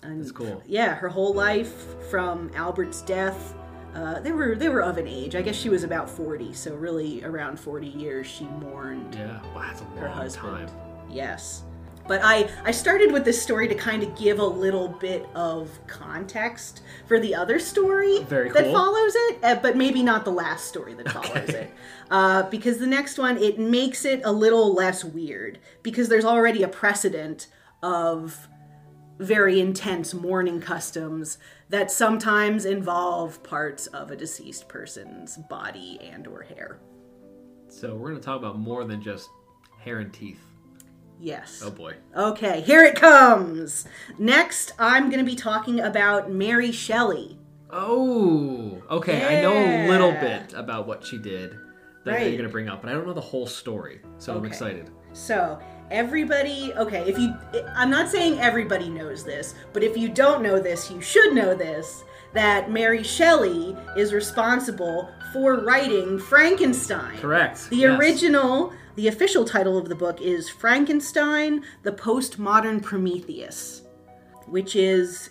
[0.04, 0.62] And That's cool.
[0.68, 1.74] Yeah, her whole life
[2.12, 3.56] from Albert's death.
[3.96, 5.36] Uh, they were they were of an age.
[5.36, 9.64] I guess she was about forty, so really around forty years she mourned yeah, wow,
[9.66, 10.68] that's a her long husband.
[10.68, 10.78] time.
[11.10, 11.64] Yes.
[12.08, 15.70] But I, I started with this story to kind of give a little bit of
[15.88, 18.20] context for the other story
[18.54, 21.74] that follows it, uh, but maybe not the last story that follows it.
[22.12, 26.62] Uh, because the next one, it makes it a little less weird because there's already
[26.62, 27.48] a precedent
[27.82, 28.48] of
[29.18, 31.38] very intense mourning customs
[31.70, 36.80] that sometimes involve parts of a deceased person's body and or hair.
[37.70, 39.30] So we're going to talk about more than just
[39.80, 40.42] hair and teeth.
[41.20, 41.62] Yes.
[41.64, 41.96] Oh boy.
[42.16, 43.88] Okay, here it comes.
[44.20, 47.40] Next, I'm going to be talking about Mary Shelley.
[47.70, 49.38] Oh, okay.
[49.40, 51.58] I know a little bit about what she did
[52.04, 52.22] that Right.
[52.28, 54.02] you're going to bring up, but I don't know the whole story.
[54.18, 54.90] So I'm excited.
[55.14, 55.60] So,
[55.92, 57.34] everybody, okay, if you,
[57.76, 61.56] I'm not saying everybody knows this, but if you don't know this, you should know
[61.56, 62.04] this
[62.34, 67.18] that Mary Shelley is responsible for writing Frankenstein.
[67.18, 67.70] Correct.
[67.70, 67.98] The Yes.
[68.00, 73.84] original, the official title of the book is Frankenstein, the Postmodern Prometheus,
[74.48, 75.30] which is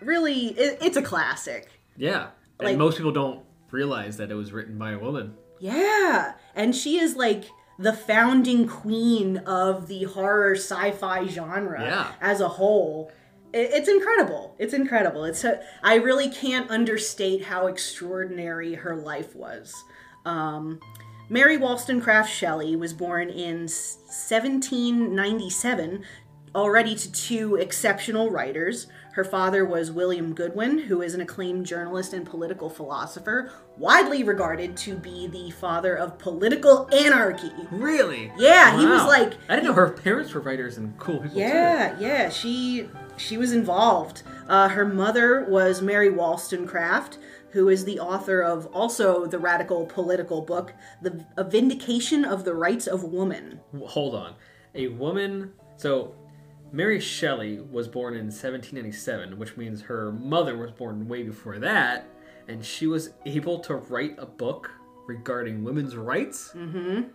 [0.00, 1.80] really, it, it's a classic.
[1.96, 2.28] Yeah.
[2.60, 5.34] And most people don't realize that it was written by a woman.
[5.60, 7.44] Yeah, and she is like
[7.78, 12.12] the founding queen of the horror sci-fi genre Yeah.
[12.20, 13.12] as a whole.
[13.52, 14.54] It's incredible.
[14.58, 15.24] It's incredible.
[15.24, 19.72] It's a, I really can't understate how extraordinary her life was.
[20.26, 20.80] Um,
[21.30, 26.02] Mary Wollstonecraft Shelley was born in 1797,
[26.54, 28.86] already to two exceptional writers.
[29.12, 34.74] Her father was William Godwin, who is an acclaimed journalist and political philosopher, widely regarded
[34.78, 37.52] to be the father of political anarchy.
[37.70, 38.32] Really?
[38.38, 41.40] Yeah, he was like I didn't know her parents were writers and cool people too.
[41.40, 44.22] yeah, yeah, she she was involved.
[44.48, 47.18] Uh, her mother was Mary Wollstonecraft,
[47.50, 50.72] who is the author of also the radical political book,
[51.02, 54.34] "The A Vindication of the Rights of Woman." Hold on.
[54.74, 55.52] A woman.
[55.76, 56.14] So,
[56.72, 62.06] Mary Shelley was born in 1797, which means her mother was born way before that,
[62.46, 64.70] and she was able to write a book
[65.06, 66.52] regarding women's rights.
[66.54, 67.10] Mm-hmm.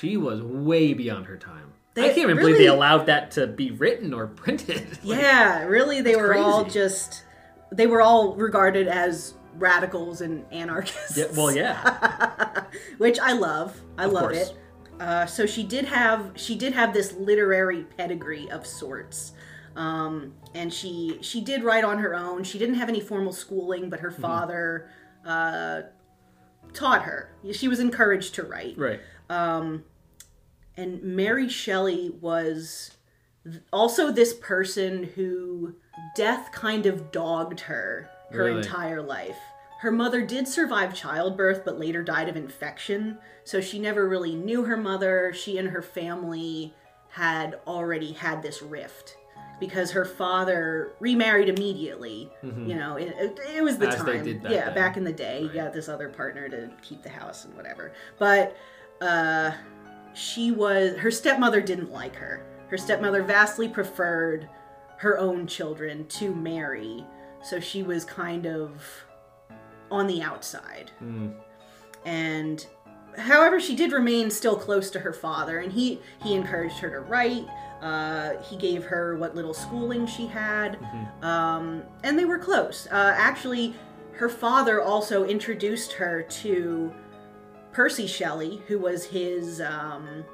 [0.00, 1.72] She was way beyond her time.
[1.96, 4.98] I can't even believe they allowed that to be written or printed.
[5.04, 7.24] Like, Yeah, really, they were all just
[7.70, 11.16] they were all regarded as radicals and anarchists.
[11.16, 12.64] yeah, well, yeah.
[12.98, 13.80] which I love.
[13.96, 14.36] I love course.
[14.50, 14.56] it.
[15.00, 19.32] Uh, so she did have she did have this literary pedigree of sorts,
[19.76, 22.42] um, and she she did write on her own.
[22.42, 24.22] She didn't have any formal schooling, but her Mm-hmm.
[24.22, 24.90] father
[25.24, 25.82] uh,
[26.72, 27.30] taught her.
[27.52, 28.76] She was encouraged to write.
[28.76, 29.00] Right.
[30.76, 32.96] And Mary Shelley was
[33.44, 35.74] th- also this person who
[36.14, 38.58] death kind of dogged her her Really?
[38.58, 39.38] entire life.
[39.80, 43.18] Her mother did survive childbirth, but later died of infection.
[43.44, 45.32] So she never really knew her mother.
[45.32, 46.74] She and her family
[47.10, 49.16] had already had this rift
[49.60, 52.30] because her father remarried immediately.
[52.42, 54.08] You know, it, it, it was the Mm-hmm.
[54.08, 54.52] As time.
[54.52, 54.74] yeah, then.
[54.74, 57.92] back in the day, you got this other partner to keep the house and whatever.
[58.18, 58.56] But
[59.00, 59.52] uh,
[60.14, 62.44] she was her stepmother didn't like her.
[62.68, 64.48] Her stepmother vastly preferred
[64.98, 67.04] her own children to Mary,
[67.42, 68.82] so she was kind of
[69.90, 70.90] on the outside.
[72.04, 72.64] And
[73.16, 77.00] however, she did remain still close to her father, and he he encouraged her to
[77.00, 77.46] write.
[77.82, 80.78] Uh, he gave her what little schooling she had,
[81.22, 82.86] um, and they were close.
[82.90, 83.74] Uh, actually,
[84.12, 86.92] her father also introduced her to
[87.72, 90.24] Percy Shelley, who was his um,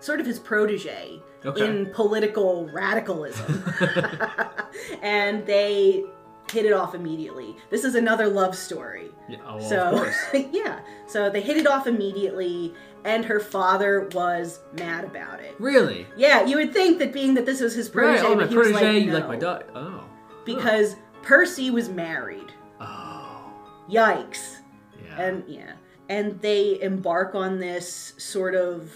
[0.00, 1.66] sort of his protege Okay.
[1.66, 3.64] in political radicalism,
[5.02, 6.04] and they
[6.50, 7.56] hit it off immediately.
[7.70, 9.10] This is another love story.
[9.28, 10.16] Yeah, oh, well, So of course.
[10.52, 12.74] yeah, so they hit it off immediately,
[13.04, 15.54] and her father was mad about it.
[15.58, 16.06] Really?
[16.16, 18.32] Yeah, you would think that being that this was his protege, right.
[18.32, 18.92] Oh, my he was protege.
[18.94, 19.64] like, you like my dog?
[19.74, 20.04] Oh.
[20.44, 22.52] because Percy was married.
[22.80, 23.52] Oh.
[23.90, 24.56] Yikes!
[25.04, 25.22] Yeah.
[25.22, 25.72] And yeah,
[26.08, 28.90] and they embark on this sort of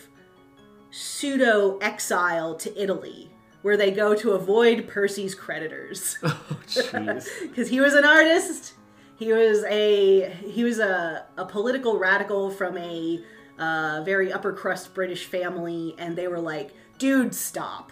[0.90, 3.30] pseudo exile to Italy,
[3.64, 6.18] where they go to avoid Percy's creditors.
[6.22, 7.26] oh, jeez.
[7.40, 8.74] because he was an artist.
[9.16, 13.24] He was a he was a, a political radical from a
[13.58, 17.90] uh, very upper crust British family, and they were like, "Dude, stop."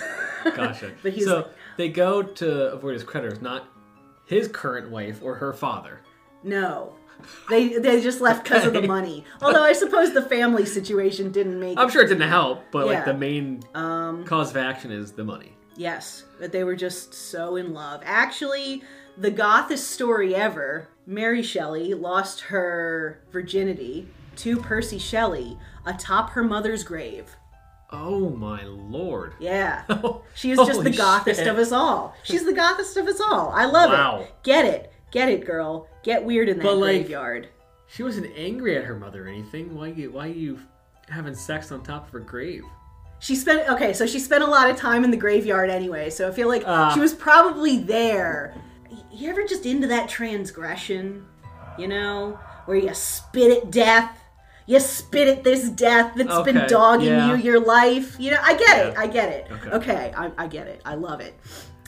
[0.44, 0.92] Gotcha.
[1.02, 1.46] But he's so like-
[1.76, 3.68] they go to avoid his creditors, not
[4.24, 6.00] his current wife or her father.
[6.42, 6.94] No,
[7.48, 9.24] they they just left because of the money.
[9.42, 11.78] Although I suppose the family situation didn't make.
[11.78, 12.92] I'm sure it didn't help, but Yeah.
[12.94, 15.54] like the main Um, cause of action is the money.
[15.76, 18.00] Yes, but they were just so in love.
[18.04, 18.82] Actually,
[19.16, 26.84] the gothest story ever Mary Shelley lost her virginity to Percy Shelley atop her mother's
[26.84, 27.34] grave.
[27.92, 29.34] Oh my lord.
[29.40, 29.82] Yeah.
[30.34, 31.48] She is just Holy the gothest shit.
[31.48, 32.14] of us all.
[32.22, 33.50] She's the gothest of us all.
[33.54, 34.20] I love Wow.
[34.20, 34.32] it.
[34.44, 34.89] Get it.
[35.10, 35.88] Get it, girl.
[36.02, 37.48] Get weird in that But, like- graveyard.
[37.88, 39.74] She wasn't angry at her mother or anything.
[39.76, 40.60] Why you why you
[41.08, 42.62] having sex on top of her grave?
[43.18, 46.08] She spent okay, so she spent a lot of time in the graveyard anyway.
[46.10, 46.94] So I feel like Ah.
[46.94, 48.54] she was probably there.
[49.12, 51.26] you ever just into that transgression?
[51.78, 54.16] You know, where you spit at death.
[54.66, 57.34] You spit at this death that's been Okay, dogging yeah.
[57.34, 58.14] you your life.
[58.20, 58.96] You know, I get it.
[58.96, 59.46] I get it.
[59.50, 59.70] Okay.
[59.70, 60.80] Okay, I, I get it.
[60.84, 61.34] I love it.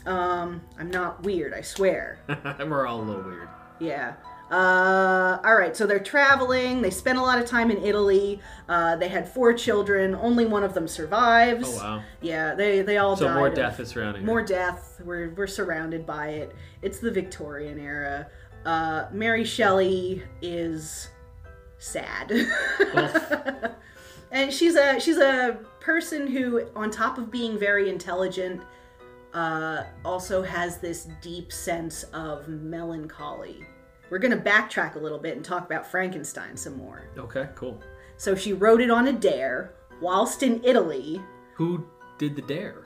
[0.07, 1.55] Um, I'm not weird.
[1.55, 2.19] I swear.
[2.59, 3.49] We're all a little weird.
[3.79, 4.15] Yeah.
[4.51, 6.83] Uh, all right, so they're traveling.
[6.83, 8.39] They spent a lot of time in Italy.
[8.69, 10.15] Uh, they had four children.
[10.15, 11.69] Only one of them survives.
[11.69, 12.03] Oh wow.
[12.21, 13.37] Yeah, they they all So died.
[13.37, 14.23] more death is surrounding.
[14.23, 14.27] her.
[14.27, 15.01] More death.
[15.05, 16.55] We're we're surrounded by it.
[16.83, 18.27] It's the Victorian era.
[18.67, 21.09] Uh, Mary Shelley is
[21.79, 22.31] sad.
[24.31, 28.61] and she's a she's a person who on top of being very intelligent
[29.35, 33.65] uh, also has this deep sense of melancholy.
[34.11, 37.05] We're going to backtrack a little bit and talk about Frankenstein some more.
[37.17, 37.81] Okay, cool.
[38.19, 41.23] So she wrote it on a dare whilst in Italy.
[41.55, 41.87] Who
[42.19, 42.85] did the dare?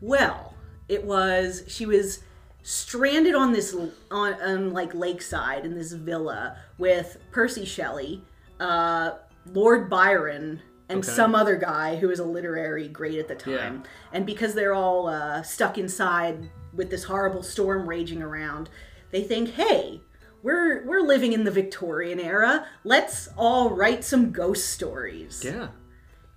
[0.00, 0.54] Well,
[0.88, 2.20] it was she was
[2.62, 3.74] stranded on this
[4.10, 8.24] on, on like lakeside in this villa with Percy Shelley,
[8.58, 9.12] uh,
[9.52, 10.60] Lord Byron,
[10.90, 11.12] and Okay.
[11.12, 13.84] some other guy who was a literary great at the time.
[14.12, 18.68] And because they're all uh, stuck inside with this horrible storm raging around,
[19.10, 20.00] they think, "Hey,
[20.42, 22.66] we're we're living in the Victorian era.
[22.84, 25.68] Let's all write some ghost stories." Yeah.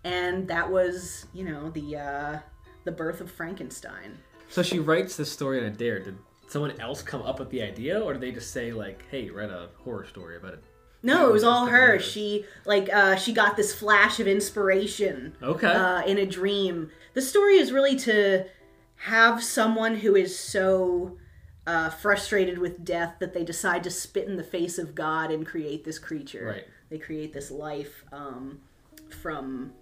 [0.03, 2.39] And that was, you know, the uh,
[2.83, 4.17] the birth of Frankenstein.
[4.49, 5.99] So she writes this story on a dare.
[5.99, 9.29] Did someone else come up with the idea, or did they just say like, "Hey,
[9.29, 10.63] write a horror story about it"?
[11.03, 11.99] No, it was all her.
[11.99, 15.67] She like uh, she got this flash of inspiration Okay.
[15.67, 16.89] uh, in a dream.
[17.13, 18.45] The story is really to
[18.95, 21.17] have someone who is so
[21.67, 25.45] uh, frustrated with death that they decide to spit in the face of God and
[25.45, 26.45] create this creature.
[26.55, 26.63] Right.
[26.89, 28.59] They create this life um,
[29.21, 29.73] from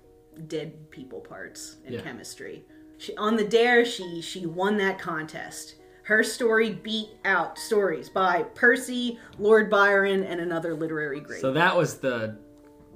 [0.48, 2.02] dead people parts and Yeah.
[2.02, 2.64] chemistry.
[2.98, 5.76] She, on the dare, she she won that contest.
[6.04, 11.42] Her story beat out stories by Percy, Lord Byron, and another literary great.
[11.42, 12.38] so that was the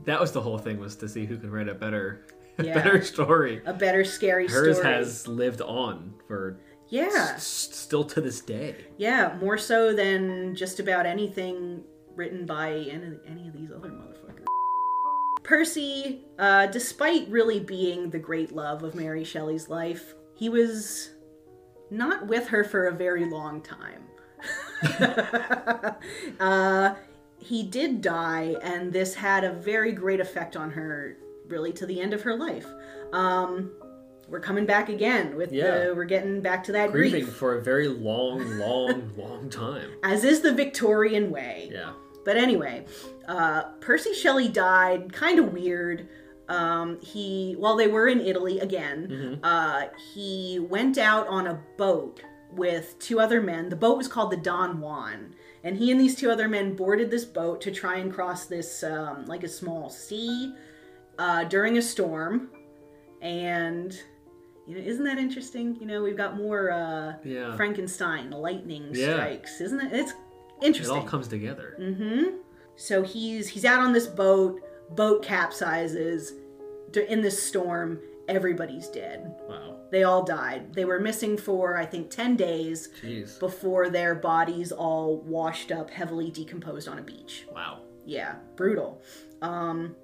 [0.05, 2.25] that was the whole thing was to see who can write a better
[2.61, 2.73] Yeah.
[2.73, 3.61] better story.
[3.65, 4.93] a better scary Hers story.
[4.93, 6.57] has lived on for
[6.89, 8.75] yeah, s- still to this day.
[8.97, 11.83] yeah, more so than just about anything
[12.15, 14.45] written by any, any of these other motherfuckers.
[15.43, 21.11] Percy, uh, despite really being the great love of Mary Shelley's life, he was
[21.89, 24.03] not with her for a very long time.
[26.39, 26.95] uh,
[27.39, 31.17] he did die, and this had a very great effect on her,
[31.47, 32.67] really, to the end of her life.
[33.13, 33.71] Um,
[34.27, 35.85] we're coming back again with Yeah.
[35.85, 39.91] the, we're getting back to that Grieving grief, for a very long, long, long time.
[40.03, 41.69] as is the Victorian way.
[41.71, 41.91] Yeah.
[42.23, 42.85] But anyway,
[43.27, 46.07] uh, Percy Shelley died kind of weird.
[46.47, 52.21] Um, he, while they were in Italy again, uh, he went out on a boat
[52.51, 53.69] with two other men.
[53.69, 55.33] The boat was called the Don Juan,
[55.63, 58.83] and he and these two other men boarded this boat to try and cross this
[58.83, 60.53] um, like a small sea
[61.17, 62.49] uh, during a storm.
[63.21, 63.97] And
[64.67, 65.75] you know, isn't that interesting?
[65.79, 67.55] You know, we've got more uh, Yeah.
[67.55, 69.13] Frankenstein lightning Yeah.
[69.13, 69.93] strikes, isn't it?
[69.93, 70.13] It's
[70.61, 70.95] interesting.
[70.95, 71.75] It all comes together.
[71.79, 72.37] Mm-hmm.
[72.75, 74.61] So he's he's out on this boat.
[74.91, 76.31] Boat capsizes.
[77.09, 79.35] In this storm, everybody's dead.
[79.49, 79.77] Wow.
[79.91, 80.73] They all died.
[80.73, 83.39] They were missing for I think ten days Jeez.
[83.39, 87.45] before their bodies all washed up, heavily decomposed on a beach.
[87.53, 87.81] Wow.
[88.05, 89.01] Yeah, brutal.
[89.41, 89.95] Um,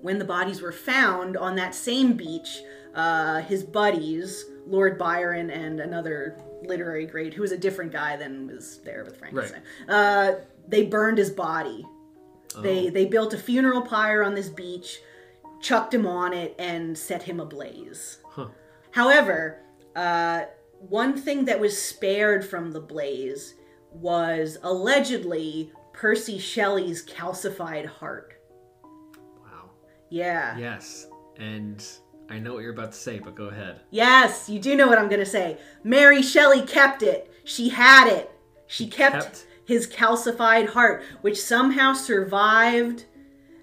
[0.00, 2.62] when the bodies were found on that same beach,
[2.94, 8.48] uh, his buddies, Lord Byron and another literary great, who was a different guy than
[8.48, 10.32] was there with Frankenstein, uh,
[10.66, 11.86] they burned his body.
[12.60, 15.00] They they built a funeral pyre on this beach,
[15.60, 18.18] chucked him on it, and set him ablaze.
[18.24, 18.48] Huh.
[18.90, 19.60] However,
[19.96, 20.42] uh,
[20.78, 23.54] one thing that was spared from the blaze
[23.92, 28.34] was allegedly Percy Shelley's calcified heart.
[28.82, 29.70] Wow.
[30.10, 30.56] Yeah.
[30.58, 31.06] Yes.
[31.38, 31.84] And
[32.28, 33.80] I know what you're about to say, but go ahead.
[33.90, 35.58] Yes, you do know what I'm going to say.
[35.84, 37.32] Mary Shelley kept it.
[37.44, 38.30] She had it.
[38.66, 43.06] She kept, kept- his calcified heart, which somehow survived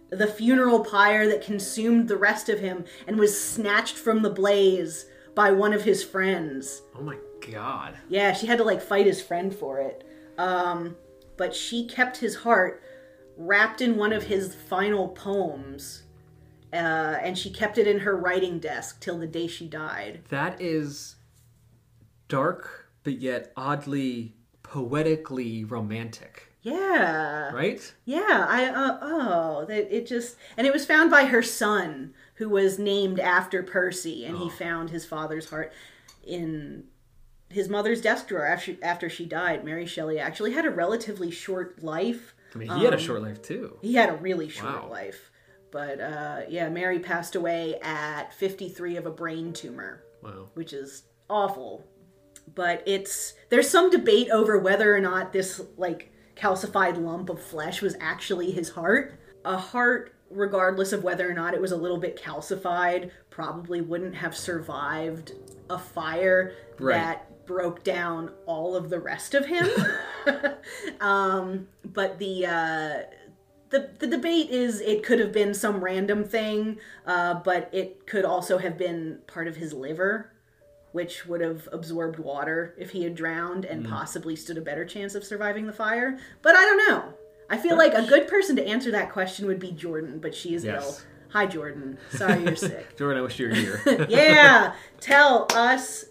[0.10, 5.06] the funeral pyre that consumed the rest of him and was snatched from the blaze
[5.36, 6.82] by one of his friends.
[6.98, 7.18] Oh my
[7.52, 7.96] god.
[8.10, 10.04] Yeah, she had to like fight his friend for it.
[10.38, 10.96] Um,
[11.38, 12.84] but she kept his heart
[13.38, 16.04] wrapped in one of his final poems.
[16.72, 20.22] Uh, and she kept it in her writing desk till the day she died.
[20.30, 21.16] That is
[22.28, 24.36] dark, but yet oddly
[24.70, 27.52] poetically romantic, Yeah.
[27.52, 27.94] right?
[28.06, 32.50] Yeah, I uh, oh, that it just and it was found by her son who
[32.50, 35.74] was named after Percy and he found his father's heart
[36.24, 36.84] in
[37.50, 39.66] his mother's desk drawer after after she died.
[39.66, 42.36] Mary Shelley actually had a relatively short life.
[42.54, 43.78] I mean, he had a short life too.
[43.82, 44.90] He had a really short Wow.
[44.90, 45.32] life.
[45.72, 50.50] But uh, yeah, Mary passed away at 53 of a brain tumor, Wow.
[50.54, 51.86] which is awful.
[52.56, 57.82] But it's there's some debate over whether or not this like calcified lump of flesh
[57.82, 59.20] was actually his heart.
[59.46, 64.16] A heart, regardless of whether or not it was a little bit calcified, probably wouldn't
[64.16, 65.34] have survived
[65.70, 66.96] a fire Right.
[66.96, 69.68] that broke down all of the rest of him.
[71.02, 73.04] um, but the uh,
[73.70, 78.26] the the debate is it could have been some random thing, uh, but it could
[78.26, 80.32] also have been part of his liver,
[80.92, 83.92] which would have absorbed water if he had drowned and hmm.
[83.92, 86.18] possibly stood a better chance of surviving the fire.
[86.42, 87.14] But I don't know.
[87.50, 90.54] I feel like a good person to answer that question would be Jordan, but she
[90.54, 90.84] is Yes.
[90.84, 90.98] ill.
[91.32, 91.98] Hi, Jordan.
[92.12, 92.96] Sorry you're sick.
[92.98, 93.82] Jordan, I wish you were here.
[94.10, 96.06] yeah, tell us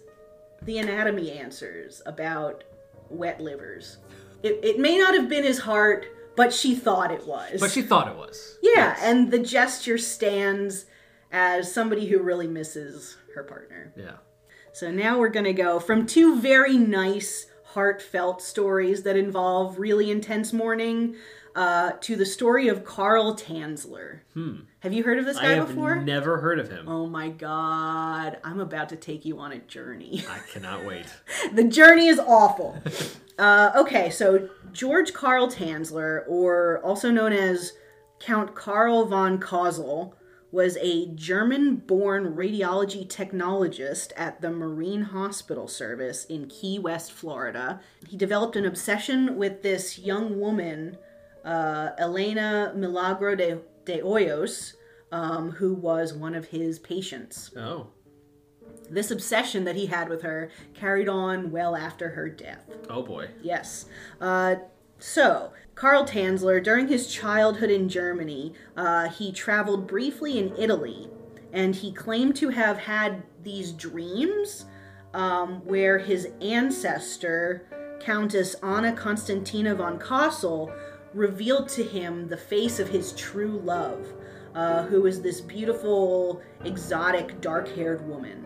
[0.63, 2.65] the anatomy answers about
[3.09, 3.99] wet livers.
[4.43, 6.07] It, it may not have been his heart,
[6.37, 7.59] but she thought it was.
[7.61, 8.59] but she thought it was.
[8.63, 8.99] yeah, Yes.
[9.03, 10.87] and the gesture stands
[11.33, 13.93] as somebody who really misses her partner.
[13.97, 14.13] yeah.
[14.79, 20.09] So now we're going to go from two very nice, heartfelt stories that involve really
[20.09, 21.17] intense mourning
[21.57, 24.21] uh, to the story of Carl Tanzler.
[24.79, 25.97] Have you heard of this I guy have before?
[25.97, 26.89] never heard of him.
[26.89, 30.23] Oh my god, I'm about to take you on a journey.
[30.31, 31.07] I cannot wait.
[31.53, 32.81] the journey is awful.
[33.41, 37.73] uh, okay, so George Karl Tanzler, or also known as
[38.21, 40.15] Count Karl von Cosel,
[40.51, 47.81] was a German born radiology technologist at the Marine Hospital Service in Key West, Florida.
[48.09, 50.97] He developed an obsession with this young woman,
[51.45, 54.75] uh, Elena Milagro de, de Hoyos,
[55.13, 57.51] um, who was one of his patients.
[57.57, 57.89] Oh.
[58.91, 62.65] This obsession that he had with her carried on well after her death.
[62.89, 63.29] Oh boy.
[63.43, 63.85] Yes.
[64.19, 64.57] Uh,
[64.99, 71.09] so, Karl Tanzler, during his childhood in Germany, uh, he traveled briefly in Italy,
[71.53, 74.65] and he claimed to have had these dreams
[75.15, 77.65] um, where his ancestor,
[78.01, 80.73] Countess Anna Constantina von Cosel,
[81.15, 84.05] revealed to him the face of his true love,
[84.57, 88.45] uh, who was this beautiful, exotic, dark haired woman.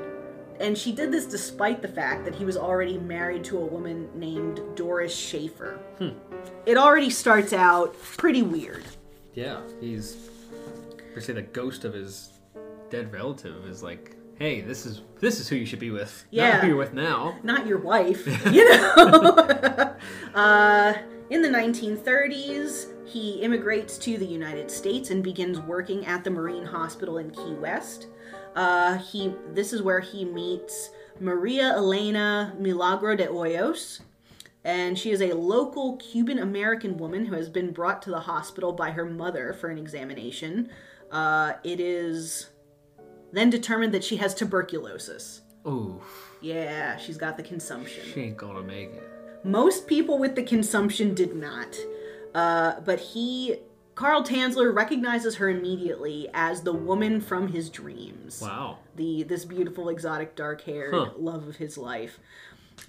[0.61, 4.11] And she did this despite the fact that he was already married to a woman
[4.15, 5.81] named Doris Schaefer.
[6.67, 8.85] It already starts out pretty weird.
[9.35, 9.61] Yeah.
[9.81, 10.29] He's
[11.15, 12.31] per se the ghost of his
[12.91, 16.25] dead relative is like, hey, this is this is who you should be with.
[16.31, 16.51] Yeah.
[16.53, 17.39] Not who you're with now.
[17.43, 19.97] Not your wife, you know?
[20.35, 20.95] uh,
[21.31, 26.65] in the 1930s, he immigrates to the United States and begins working at the Marine
[26.65, 28.07] Hospital in Key West.
[28.55, 30.91] Uh, he this is where he meets
[31.21, 34.01] Maria Elena Milagro de Hoyos,
[34.65, 38.73] and she is a local Cuban American woman who has been brought to the hospital
[38.73, 40.71] by her mother for an examination.
[41.11, 42.51] Uh, it is
[43.33, 45.41] then determined that she has tuberculosis.
[45.67, 46.01] Ooh,
[46.41, 48.05] Yeah, she's got the consumption.
[48.13, 49.03] she ain't gonna make it.
[49.45, 51.77] Most people with the consumption did not.
[52.35, 53.57] Uh, but he,
[53.95, 58.41] Carl Tanzler, recognizes her immediately as the woman from his dreams.
[58.41, 58.79] Wow.
[58.97, 61.11] The this beautiful, exotic, dark-haired Huh.
[61.17, 62.19] love of his life.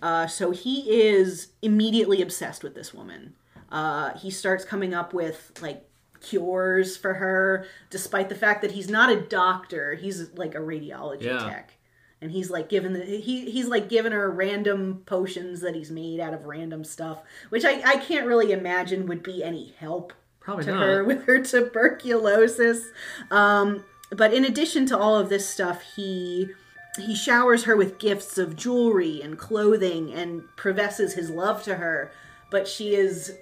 [0.02, 3.34] Uh, so he is immediately obsessed with this woman.
[3.72, 5.84] Uh, he starts coming up with like
[6.22, 9.96] cures for her, despite the fact that he's not a doctor.
[9.96, 11.38] He's like a radiology Yeah.
[11.50, 11.74] tech,
[12.22, 16.20] and he's like giving the he he's like giving her random potions that he's made
[16.20, 17.20] out of random stuff,
[17.50, 20.82] which I I can't really imagine would be any help Probably to not.
[20.84, 22.86] her with her tuberculosis.
[23.32, 26.50] Um, but in addition to all of this stuff, he
[26.98, 32.12] he showers her with gifts of jewelry and clothing and professes his love to her,
[32.52, 33.34] but she is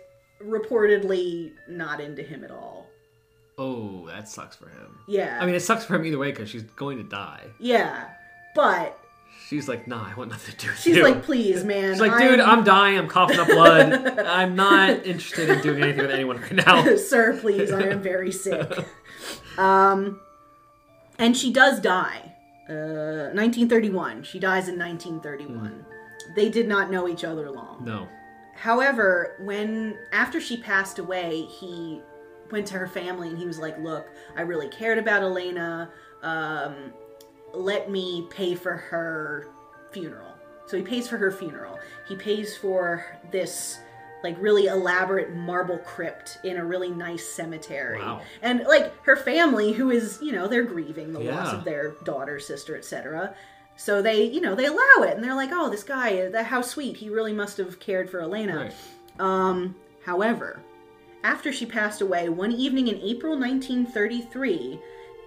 [0.41, 2.87] reportedly not into him at all.
[3.57, 4.99] Oh, that sucks for him.
[5.07, 5.37] Yeah.
[5.39, 7.43] I mean, it sucks for him either way because she's going to die.
[7.59, 8.09] yeah.
[8.55, 8.97] But
[9.47, 10.81] She's like, nah, I want nothing to do with you.
[10.93, 11.03] she's you.
[11.03, 11.93] like, please, man.
[11.93, 12.97] She's like, dude, I'm dying.
[12.97, 14.19] I'm coughing up blood.
[14.19, 16.95] I'm not interested in doing anything with anyone right now.
[16.95, 18.69] Sir, please, I am very sick.
[19.57, 20.19] Um,
[21.19, 22.30] and she does die.
[22.71, 24.23] Uh, 1931.
[24.23, 25.85] She dies in 1931.
[26.35, 27.83] They did not know each other long.
[27.83, 28.07] No.
[28.55, 32.01] However, when after she passed away, he
[32.49, 35.91] went to her family and he was like, "Look, I really cared about Elena.
[36.21, 36.93] Um,
[37.53, 39.47] let me pay for her
[39.91, 40.31] funeral."
[40.67, 41.79] So he pays for her funeral.
[42.07, 43.79] He pays for this
[44.23, 47.99] like really elaborate marble crypt in a really nice cemetery.
[47.99, 48.21] Wow.
[48.41, 52.39] And like her family who is, you know, they're grieving the loss of their daughter,
[52.39, 53.35] sister, etc.
[53.75, 56.97] So they, you know, they allow it, and they're like, "Oh, this guy, how sweet!
[56.97, 58.73] He really must have cared for Elena." Right.
[59.19, 60.59] Um, however,
[61.23, 64.79] after she passed away, one evening in April 1933,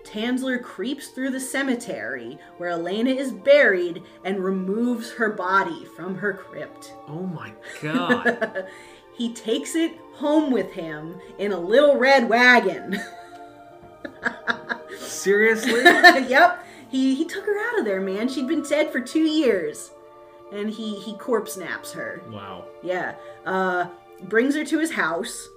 [0.04, 6.34] Tanzler creeps through the cemetery where Elena is buried and removes her body from her
[6.34, 6.94] crypt.
[7.08, 8.66] Oh my god.
[9.16, 13.00] He takes it home with him in a little red wagon.
[14.98, 15.82] Seriously?
[15.84, 18.28] yep, he, he took her out of there, man.
[18.28, 19.92] She'd been dead for two years.
[20.52, 22.22] And he, he corpse naps her.
[22.28, 22.64] Wow.
[22.82, 23.14] Yeah.
[23.46, 23.86] Uh,
[24.24, 25.48] brings her to his house,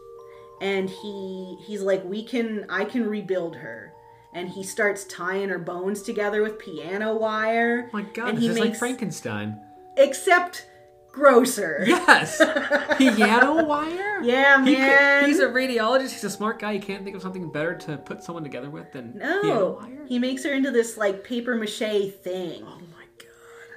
[0.61, 3.93] and he he's like, "We can, I can rebuild her."
[4.38, 7.85] And he starts tying her bones together with piano wire.
[7.88, 9.59] Oh my god, and this he is makes, like Frankenstein.
[9.97, 10.67] except
[11.11, 11.83] grosser.
[11.88, 12.38] Yes!
[12.99, 14.21] Piano wire?
[14.21, 15.25] Yeah, He could- man.
[15.25, 18.23] he's a radiologist, he's a smart guy, he can't think of something better to put
[18.23, 20.05] someone together with than piano no, wire?
[20.07, 21.79] he makes her into this like paper mache
[22.21, 22.61] thing.
[22.63, 23.27] Oh my god.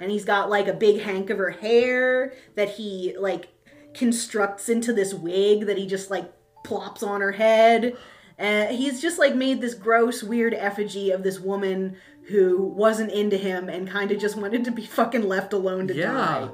[0.02, 3.48] and he's got like a big hank of her hair that he like
[3.94, 6.30] constructs into this wig that he just like
[6.62, 7.96] plops on her head
[8.40, 11.96] and he's just like made this gross weird effigy of this woman
[12.30, 15.94] who wasn't into him and kind of just wanted to be fucking left alone to
[15.94, 16.12] Yeah.
[16.12, 16.48] die.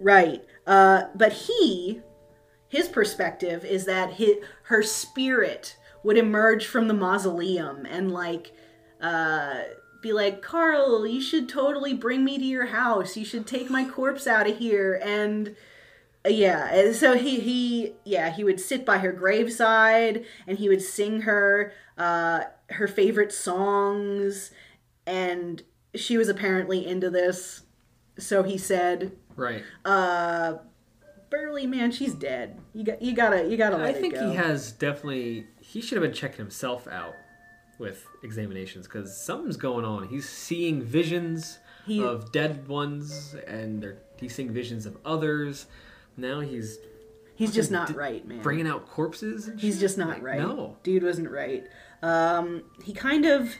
[0.00, 0.44] Right.
[0.66, 2.02] Uh but he
[2.68, 8.52] his perspective is that his, her spirit would emerge from the mausoleum and like
[9.00, 9.60] uh
[10.02, 13.16] be like carl you should totally bring me to your house.
[13.16, 15.00] You should take my corpse out of here.
[15.04, 15.52] And uh,
[16.28, 20.82] yeah and so he he yeah he would sit by her graveside and he would
[20.82, 24.50] sing her uh her favorite songs
[25.06, 25.62] and
[25.94, 27.62] she was apparently into this
[28.18, 29.62] so he said Right.
[29.84, 30.54] uh
[31.30, 34.28] burley man she's dead you got you gotta you gotta I it think go.
[34.30, 35.46] he has definitely.
[35.60, 37.14] He should have been checking himself out
[37.78, 40.08] with examinations because something's going on.
[40.08, 45.66] He's seeing visions He- of dead ones, and they're, he's seeing visions of others.
[46.16, 46.78] Now he's
[47.34, 49.50] he's just not d- right man bringing out corpses.
[49.58, 50.38] He's just not Like, right.
[50.38, 50.76] No.
[50.82, 51.64] Dude wasn't right.
[52.02, 53.54] Um, he kind of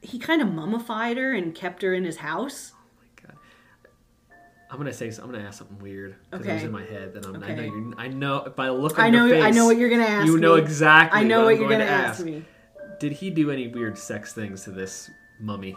[0.00, 2.72] he kind of mummified her and kept her in his house.
[2.74, 3.36] Oh my god.
[4.70, 5.08] I'm gonna say.
[5.08, 7.14] I'm gonna ask something weird because it was in my head.
[7.14, 7.94] That I'm, I know you.
[7.96, 9.44] I know by the look on I know your face.
[9.44, 10.26] I know what you're gonna ask.
[10.26, 10.62] You know me.
[10.62, 11.20] exactly.
[11.20, 12.44] I know what, what you're going gonna to ask me.
[13.00, 15.08] Did he do any weird sex things to this
[15.38, 15.76] mummy?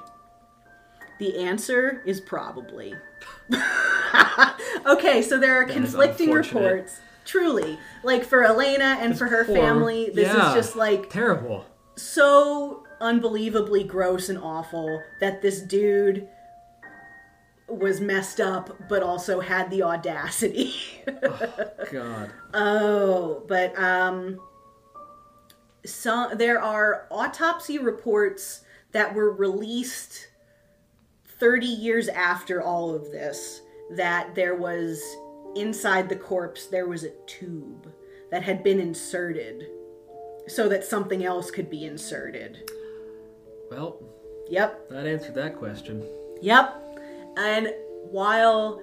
[1.19, 2.95] The answer is probably.
[4.85, 6.99] okay, so there are That conflicting reports.
[7.23, 10.49] Truly, like for Elena and for her Poor- family, this yeah.
[10.49, 11.65] is just like Terrible.
[11.95, 16.27] so unbelievably gross and awful that this dude
[17.67, 20.73] was messed up but also had the audacity.
[21.91, 22.31] God.
[22.53, 24.39] oh, but um
[25.85, 28.61] some there are autopsy reports
[28.91, 30.27] that were released
[31.39, 33.61] 30 years after all of this
[33.91, 35.01] that there was
[35.55, 37.91] inside the corpse there was a tube
[38.31, 39.67] that had been inserted
[40.47, 42.69] so that something else could be inserted.
[43.69, 43.99] Well,
[44.49, 44.89] Yep.
[44.89, 46.03] that answered that question.
[46.41, 46.99] Yep.
[47.37, 47.73] And
[48.09, 48.81] while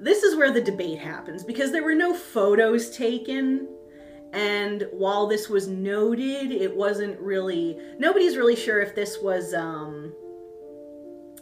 [0.00, 3.68] this is where the debate happens because there were no photos taken
[4.32, 10.12] and while this was noted it wasn't really nobody's really sure if this was um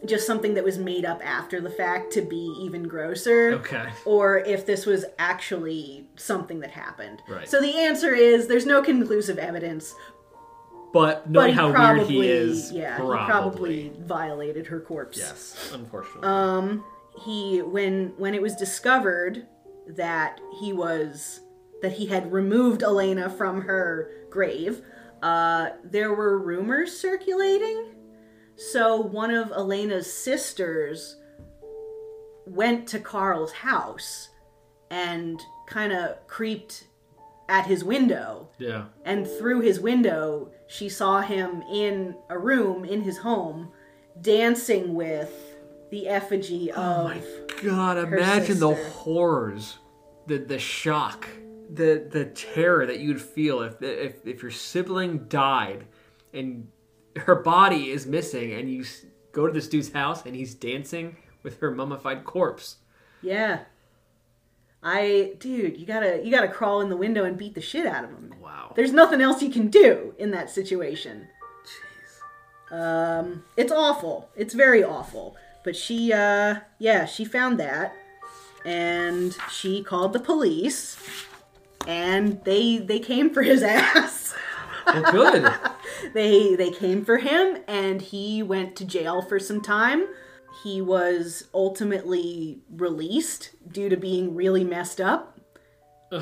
[0.06, 3.88] just something that was made up after the fact to be even grosser Okay.
[4.04, 7.22] or if this was actually something that happened.
[7.28, 7.48] Right.
[7.48, 9.94] So the answer is there's no conclusive evidence,
[10.92, 13.18] But but knowing he how probably weird he is, yeah, probably.
[13.18, 15.18] he probably violated her corpse.
[15.18, 16.22] Yes, unfortunately.
[16.28, 16.84] Um,
[17.24, 19.46] he when when it was discovered
[19.96, 21.40] that he was
[21.82, 24.82] that he had removed Elena from her grave,
[25.22, 27.94] uh, there were rumors circulating.
[28.58, 31.16] So one of Elena's sisters
[32.44, 34.30] went to Carl's house
[34.90, 36.84] and kind of creeped
[37.48, 38.86] at his window yeah.
[39.04, 43.70] and through his window she saw him in a room in his home
[44.20, 45.56] dancing with
[45.90, 46.78] the effigy of.
[46.78, 47.22] Oh my
[47.62, 49.78] god, imagine the horrors,
[50.26, 51.28] the the shock,
[51.72, 55.86] the the terror that you'd feel if if if your sibling died
[56.32, 56.68] and
[57.18, 58.84] her body is missing and you
[59.32, 62.76] go to this dude's house and he's dancing with her mummified corpse.
[63.22, 63.60] yeah
[64.82, 68.04] i dude you gotta you gotta crawl in the window and beat the shit out
[68.04, 68.72] of him Wow.
[68.76, 71.26] there's nothing else you can do in that situation
[72.70, 73.20] Jeez.
[73.20, 77.94] um it's awful it's very awful but she uh yeah she found that
[78.64, 80.96] and she called the police
[81.86, 84.34] and they they came for his ass
[84.86, 85.52] Well, good.
[86.14, 90.06] they they came for him and he went to jail for some time
[90.62, 95.38] he was ultimately released due to being really messed up.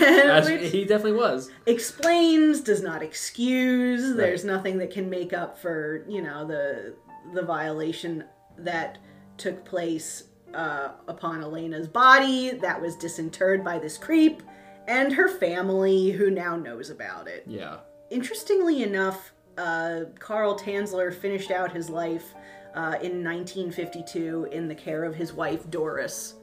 [0.00, 1.50] Which he definitely was.
[1.66, 4.14] explains does not excuse.
[4.16, 6.94] There's nothing that can make up for you know the
[7.34, 8.24] the violation
[8.58, 8.98] that
[9.36, 14.42] took place uh, upon Elena's body that was disinterred by this creep
[14.88, 17.44] and her family who now knows about it.
[17.46, 17.78] Yeah.
[18.10, 22.34] Interestingly enough, uh, Carl Tanzler finished out his life
[22.74, 26.34] uh, in 1952 in the care of his wife Doris,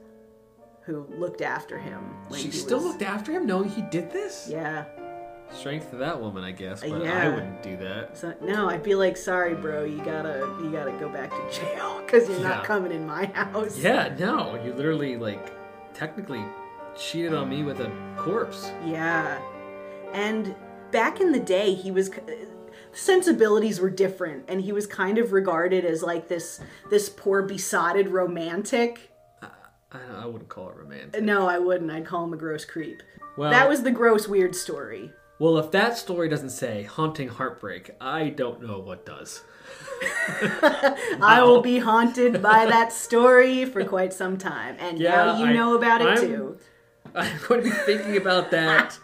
[0.84, 2.02] who looked after him.
[2.30, 4.48] when She he still was- looked after him knowing he did this?
[4.50, 4.86] Yeah.
[5.52, 7.34] Strength of that woman, I guess, but I Yeah.
[7.34, 8.18] wouldn't do that.
[8.18, 12.02] So, no, I'd be like, sorry, bro, you gotta you gotta go back to jail
[12.06, 12.50] because you're Yeah.
[12.50, 13.78] not coming in my house.
[13.78, 15.50] Yeah, no, you literally like
[15.94, 16.44] technically
[16.98, 18.72] cheated on me with a corpse.
[18.86, 19.40] Yeah.
[20.14, 20.56] And
[20.92, 22.10] back in the day, he was
[22.94, 28.10] sensibilities were different, and he was kind of regarded as like this this poor besotted
[28.10, 29.12] romantic.
[29.92, 31.24] I, I wouldn't call it romantic.
[31.24, 31.90] No, I wouldn't.
[31.92, 33.02] I'd call him a gross creep.
[33.38, 35.12] Well, that was the gross weird story.
[35.40, 35.58] well.
[35.60, 39.44] If that story doesn't say haunting heartbreak, I don't know what does.
[41.22, 45.46] I will be haunted by that story for quite some time, and Yeah, now you
[45.48, 46.58] I- know about it I'm- too.
[47.20, 49.00] I'm going to be thinking about that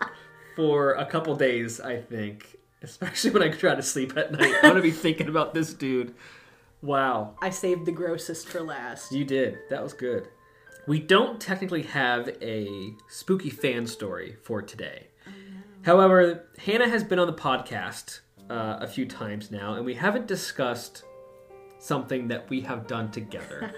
[0.55, 1.82] for a couple days.
[1.82, 5.30] I think, especially when I try to sleep at night, I'm going to be thinking
[5.30, 6.14] about this dude.
[6.84, 7.34] Wow.
[7.41, 9.11] I saved the grossest for last.
[9.11, 9.57] You did.
[9.72, 10.28] That was good.
[10.86, 15.07] We don't technically have a spooky fan story for today.
[15.26, 15.57] Oh, no.
[15.82, 20.28] However, Hannah has been on the podcast uh, a few times now, and we haven't
[20.28, 21.03] discussed
[21.80, 23.74] something that we have done together.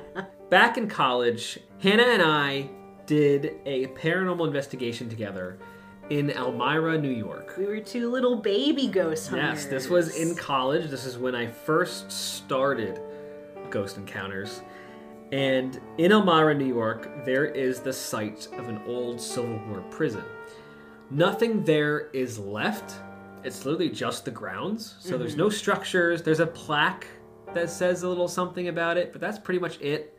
[0.50, 2.68] Back in college, Hannah and I
[3.06, 5.58] did a paranormal investigation together
[6.10, 7.54] in Elmira, New York.
[7.58, 9.62] We were two little baby ghost hunters.
[9.62, 10.90] Yes, this was in college.
[10.90, 13.00] This is when I first started
[13.70, 14.62] Ghost Encounters.
[15.32, 20.22] And in Elmira, New York, there is the site of an old Civil War prison.
[21.10, 22.94] Nothing there is left.
[23.42, 24.94] It's literally just the grounds.
[25.00, 25.40] So there's mm-hmm.
[25.40, 26.22] no structures.
[26.22, 27.06] There's a plaque
[27.54, 30.15] that says a little something about it, but that's pretty much it.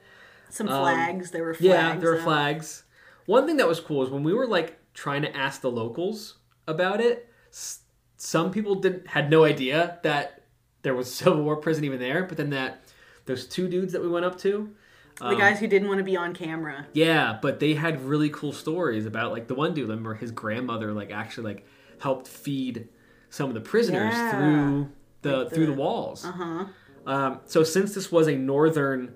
[0.49, 1.31] Some flags.
[1.31, 1.73] there were flags.
[1.79, 2.83] um, Yeah, there were flags.
[3.25, 6.37] One thing that was cool is when we were like trying to ask the locals
[6.67, 7.81] about it, s-
[8.17, 10.43] some people didn't had no idea that
[10.81, 12.23] there was Civil War prison even there.
[12.23, 12.81] But then that
[13.25, 14.73] those two dudes that we went up to,
[15.19, 16.87] The guys who didn't want to be on camera.
[16.93, 20.93] yeah, but they had really cool stories about like the one dude, remember his grandmother
[20.93, 21.65] like actually like
[21.99, 22.87] helped feed
[23.29, 24.31] some of the prisoners Yeah.
[24.31, 24.89] through
[25.23, 26.23] the Like through the the- walls.
[26.23, 26.65] Uh-huh.
[27.05, 29.13] Um, so since this was a northern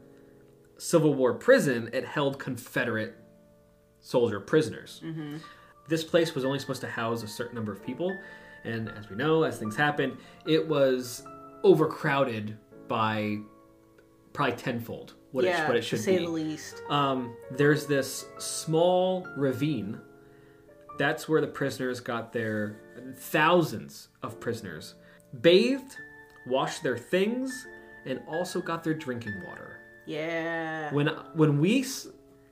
[0.82, 3.14] Civil War prison, it held Confederate
[4.00, 5.04] soldier prisoners.
[5.88, 8.18] This place was only supposed to house a certain number of people,
[8.64, 10.18] and as we know, as things happened,
[10.48, 11.24] it was
[11.64, 12.58] overcrowded
[12.88, 13.38] by
[14.34, 16.26] probably tenfold what, yeah, it, what it to should say be.
[16.26, 16.82] the least.
[16.90, 20.02] Um, there's this small ravine.
[20.98, 22.82] That's where the prisoners got their
[23.18, 24.96] thousands of prisoners
[25.42, 25.96] bathed,
[26.48, 27.68] washed their things,
[28.08, 29.81] and also got their drinking water.
[30.12, 30.94] Yeah.
[30.94, 31.86] When when we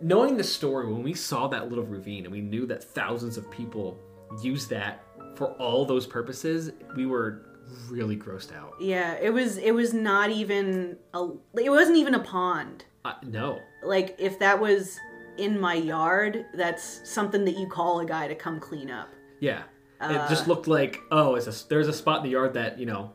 [0.02, 3.50] knowing the story, when we saw that little ravine and we knew that thousands of
[3.52, 3.98] people
[4.42, 5.04] used that
[5.36, 7.46] for all those purposes, we were
[7.90, 8.74] really grossed out.
[8.80, 12.86] Yeah, it was it was not even a it wasn't even a pond.
[13.06, 14.98] Uh, no, Like if that was
[15.38, 19.10] in my yard, that's something that you call a guy to come clean up.
[19.40, 19.64] Yeah,
[20.02, 22.86] it just looked like oh, it's a, there's a spot in the yard that you
[22.86, 23.14] know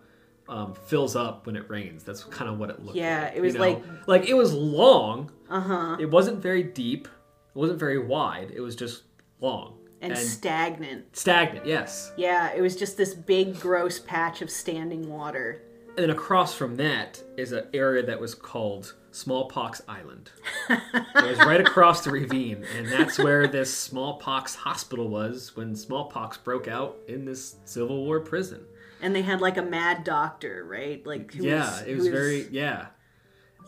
[0.49, 2.03] um, fills up when it rains.
[2.05, 3.33] That's kind of what it looked Yeah, like.
[3.33, 3.65] Yeah, it was you know?
[3.67, 5.31] like- like it was long.
[5.49, 5.97] Uh-huh.
[6.01, 7.07] It wasn't very deep.
[7.55, 8.51] It wasn't very wide.
[8.55, 9.05] It was just
[9.41, 11.17] long And, stagnant.
[11.17, 11.67] stagnant.
[11.67, 15.63] Yes, Yeah, it was just this big gross patch of standing water.
[15.97, 20.31] and then across from that is an area that was called Smallpox Island.
[20.69, 20.81] it
[21.15, 26.67] was right across the ravine, and that's where this smallpox hospital was when smallpox broke
[26.67, 28.65] out in this Civil War prison.
[29.03, 31.05] And they had like a mad doctor, right?
[31.07, 32.87] Like who yeah was, it was very yeah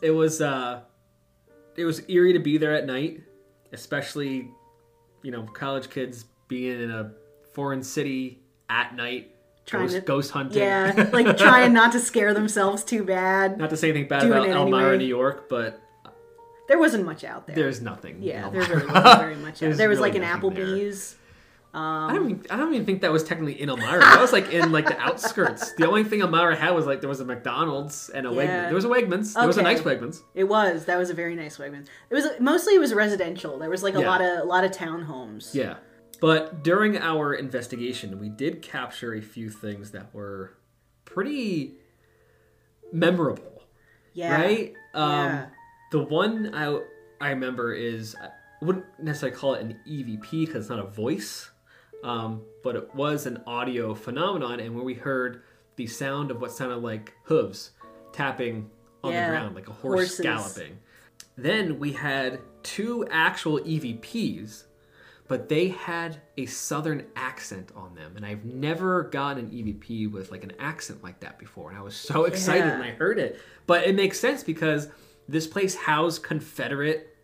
[0.02, 0.80] it was uh
[1.76, 3.20] it was eerie to be there at night
[3.72, 4.50] especially
[5.22, 7.12] you know college kids being in a
[7.54, 9.32] foreign city at night
[9.64, 13.58] Trying ghost, to- ghost hunting Yeah, like trying not to scare themselves too bad.
[13.58, 14.98] not to say anything bad Doing about elmira anyway.
[14.98, 15.80] new york but
[16.68, 17.56] There wasn't much out there.
[17.56, 19.76] there's nothing yeah, there really wasn't very much out.
[19.76, 21.14] There was really like an Applebee's.
[21.14, 21.20] there.
[21.76, 22.10] Applebee's.
[22.10, 24.00] I don't, even, I don't even think that was technically in Elmira.
[24.00, 25.72] That was like in like the outskirts.
[25.72, 28.66] The only thing Elmira had was like there was a McDonald's and a Wegmans.
[28.66, 29.34] There was a Wegmans.
[29.34, 30.22] There was a nice Wegmans.
[30.34, 30.84] It was.
[30.86, 31.86] That was a very nice Wegmans.
[32.10, 33.58] It was mostly it was residential.
[33.58, 34.08] There was like a Yeah.
[34.10, 35.54] lot of a lot of townhomes.
[35.54, 35.76] Yeah.
[36.20, 40.54] But during our investigation, we did capture a few things that were
[41.04, 41.74] pretty
[42.92, 43.62] memorable,
[44.14, 44.34] Yeah.
[44.40, 44.74] right?
[44.94, 45.46] Um, Yeah.
[45.92, 46.80] The one I
[47.20, 48.30] I remember is I
[48.64, 51.50] wouldn't necessarily call it an EVP because it's not a voice,
[52.06, 55.42] um, but it was an audio phenomenon, and where we heard
[55.76, 57.72] the sound of what sounded like hooves
[58.12, 58.70] tapping
[59.04, 59.26] on Yeah.
[59.26, 60.20] the ground, like a horse Horses.
[60.20, 60.78] galloping.
[61.36, 64.64] Then we had two actual EVPs,
[65.28, 70.30] but they had a southern accent on them, and I've never gotten an EVP with
[70.30, 72.78] like an accent like that before, and I was so excited Yeah.
[72.78, 73.38] when I heard it.
[73.66, 74.88] But it makes sense because
[75.28, 77.15] this place housed Confederate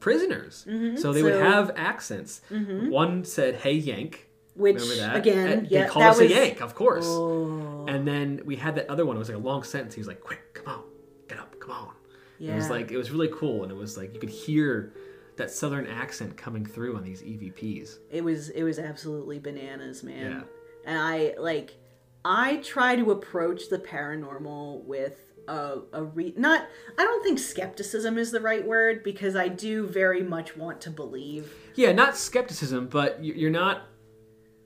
[0.00, 1.44] prisoners, so they would Mm-hmm.
[1.52, 2.40] Have accents.
[2.50, 5.16] One said "Hey Yank," Which remember that?
[5.16, 7.06] again, yeah, they that us was a Yank, of course.
[7.08, 9.16] Oh, And then we had that other one.
[9.16, 9.94] It was like a long sentence.
[9.94, 10.82] He was like, "Quick, come on,
[11.28, 11.94] get up, come on."
[12.38, 12.52] Yeah.
[12.52, 14.92] It was like it was really cool, and it was like you could hear
[15.36, 17.98] that southern accent coming through on these EVPs.
[18.10, 20.30] it was it was absolutely bananas, man.
[20.32, 20.42] Yeah.
[20.84, 21.76] And I like
[22.24, 26.66] I try to approach the paranormal with a, a re- not
[26.98, 30.90] I don't think skepticism is the right word because I do very much want to
[30.90, 31.52] believe.
[31.74, 33.82] Yeah, not skepticism, but you- you're not.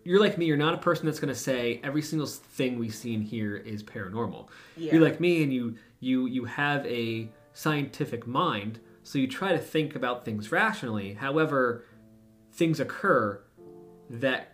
[0.07, 0.45] You're like me.
[0.45, 3.57] You're not a person that's going to say every single thing we see in here
[3.57, 4.49] is paranormal.
[4.77, 4.93] Yeah.
[4.93, 9.59] You're like me, and you you you have a scientific mind, so you try to
[9.59, 11.15] think about things rationally.
[11.15, 11.87] However,
[12.53, 13.41] things occur
[14.11, 14.54] that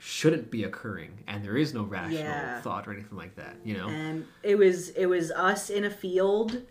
[0.00, 2.60] shouldn't be occurring, and there is no rational Yeah.
[2.60, 3.56] thought or anything like that.
[3.64, 3.88] You know.
[3.88, 6.62] And it was it was us in a field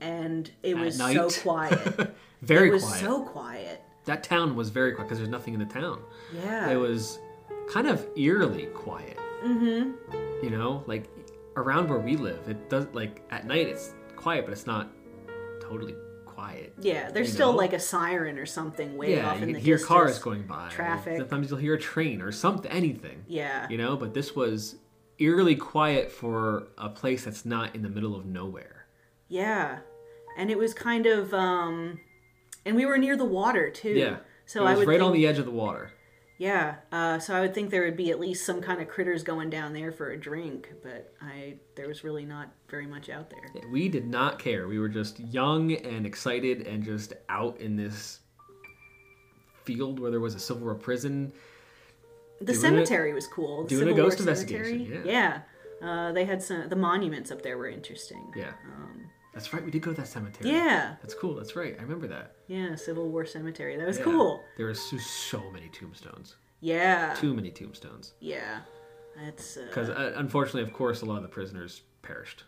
[0.00, 2.14] and it At was so quiet.
[2.42, 3.00] Very it was quiet.
[3.00, 3.82] so quiet.
[4.04, 6.00] that town was very quiet because there's nothing in the town.
[6.32, 6.68] Yeah.
[6.70, 7.18] It was
[7.72, 9.16] kind of eerily quiet.
[9.42, 9.92] mm-hmm.
[10.44, 11.08] You know, like
[11.56, 14.90] around where we live, it does like at night it's quiet, but it's not
[15.60, 15.94] totally
[16.36, 16.74] quiet.
[16.80, 17.58] Yeah, there's still know?
[17.58, 19.88] like a siren or something way yeah, off in the hear distance.
[19.88, 20.68] cars going by.
[20.68, 21.16] traffic.
[21.18, 23.24] Sometimes you'll hear a train or something, anything.
[23.26, 23.66] Yeah.
[23.70, 24.76] You know, but this was
[25.18, 28.86] eerily quiet for a place that's not in the middle of nowhere.
[29.28, 29.78] Yeah.
[30.36, 32.00] And it was kind of um
[32.66, 33.94] and we were near the water too.
[33.94, 34.16] Yeah.
[34.44, 35.90] So was I would right think, on the edge of the water.
[36.38, 36.76] Yeah.
[36.92, 39.48] Uh, so I would think there would be at least some kind of critters going
[39.50, 43.62] down there for a drink, but I there was really not very much out there.
[43.70, 44.68] We did not care.
[44.68, 48.20] We were just young and excited and just out in this
[49.64, 51.32] field where there was a Civil War prison.
[52.40, 53.62] The cemetery was cool.
[53.62, 55.10] The doing a Civil War ghost investigation, cemetery.
[55.10, 55.40] Yeah.
[55.82, 58.32] Uh, they had some the monuments up there were interesting.
[58.36, 58.52] Yeah.
[58.74, 59.05] Um,
[59.36, 59.62] That's right.
[59.62, 60.50] We did go to that cemetery.
[60.50, 60.96] yeah.
[61.02, 61.34] That's cool.
[61.34, 61.76] That's right.
[61.78, 62.36] I remember that.
[62.46, 63.76] Yeah, Civil War cemetery.
[63.76, 64.04] That was Yeah.
[64.04, 64.42] cool.
[64.56, 66.36] There was so, so many tombstones.
[66.60, 67.12] Yeah.
[67.14, 68.14] Too many tombstones.
[68.18, 68.60] Yeah.
[69.22, 72.44] That's uh, Because uh, unfortunately, of course, a lot of the prisoners perished.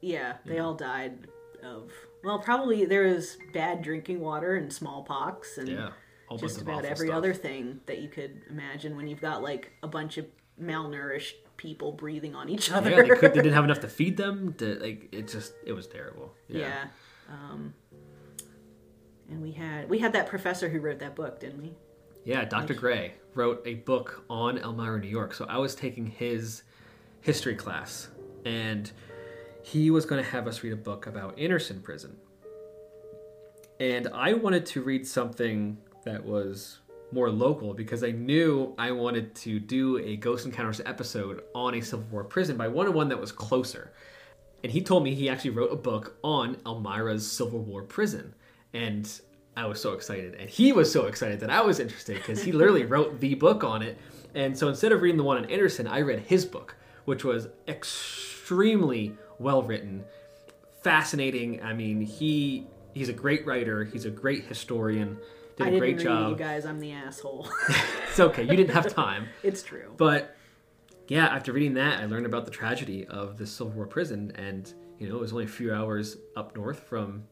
[0.00, 1.26] Yeah, they all died
[1.64, 1.90] of
[2.22, 5.90] well, probably there was bad drinking water and smallpox and Yeah.
[6.38, 7.16] Just about every stuff.
[7.16, 10.26] other thing that you could imagine when you've got like a bunch of
[10.60, 12.90] malnourished people breathing on each other.
[12.90, 14.54] Yeah, they, could, they didn't have enough to feed them.
[14.54, 16.34] To, like it just, it was terrible.
[16.48, 16.60] yeah.
[16.60, 16.84] Yeah.
[17.30, 17.74] Um,
[19.30, 21.74] and we had we had that professor who wrote that book, didn't we?
[22.24, 22.74] Yeah, Dr.
[22.74, 25.34] Gray wrote a book on Elmira, New York.
[25.34, 26.62] So I was taking his
[27.20, 28.08] history class,
[28.44, 28.90] and
[29.62, 32.16] he was going to have us read a book about Anderson Prison.
[33.80, 36.78] And I wanted to read something that was
[37.12, 41.80] more local because I knew I wanted to do a Ghost Encounters episode on a
[41.80, 43.92] Civil War prison, but I wanted one that was closer.
[44.62, 48.34] And he told me he actually wrote a book on Elmira's Civil War prison.
[48.74, 49.08] And
[49.56, 50.34] I was so excited.
[50.34, 53.64] And he was so excited that I was interested because he literally wrote the book
[53.64, 53.98] on it.
[54.34, 57.48] And so instead of reading the one on Anderson, I read his book, which was
[57.66, 60.04] extremely well written,
[60.82, 61.62] fascinating.
[61.62, 65.18] I mean, he he's a great writer, he's a great historian,
[65.58, 66.30] did I a didn't great read job.
[66.30, 66.64] you guys.
[66.64, 67.46] I'm the asshole.
[68.08, 69.28] It's okay, you didn't have time.
[69.44, 69.92] it's true.
[69.96, 70.34] But
[71.08, 74.72] yeah, after reading that, I learned about the tragedy of the Civil War prison, and
[74.98, 77.24] you know, it was only a few hours up north from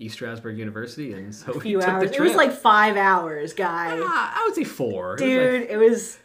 [0.00, 2.10] East Stroudsburg University, and so A we few took hours.
[2.10, 4.00] the It was like five hours, guys.
[4.02, 6.18] Ah, I would say four, It was like- Dude, it was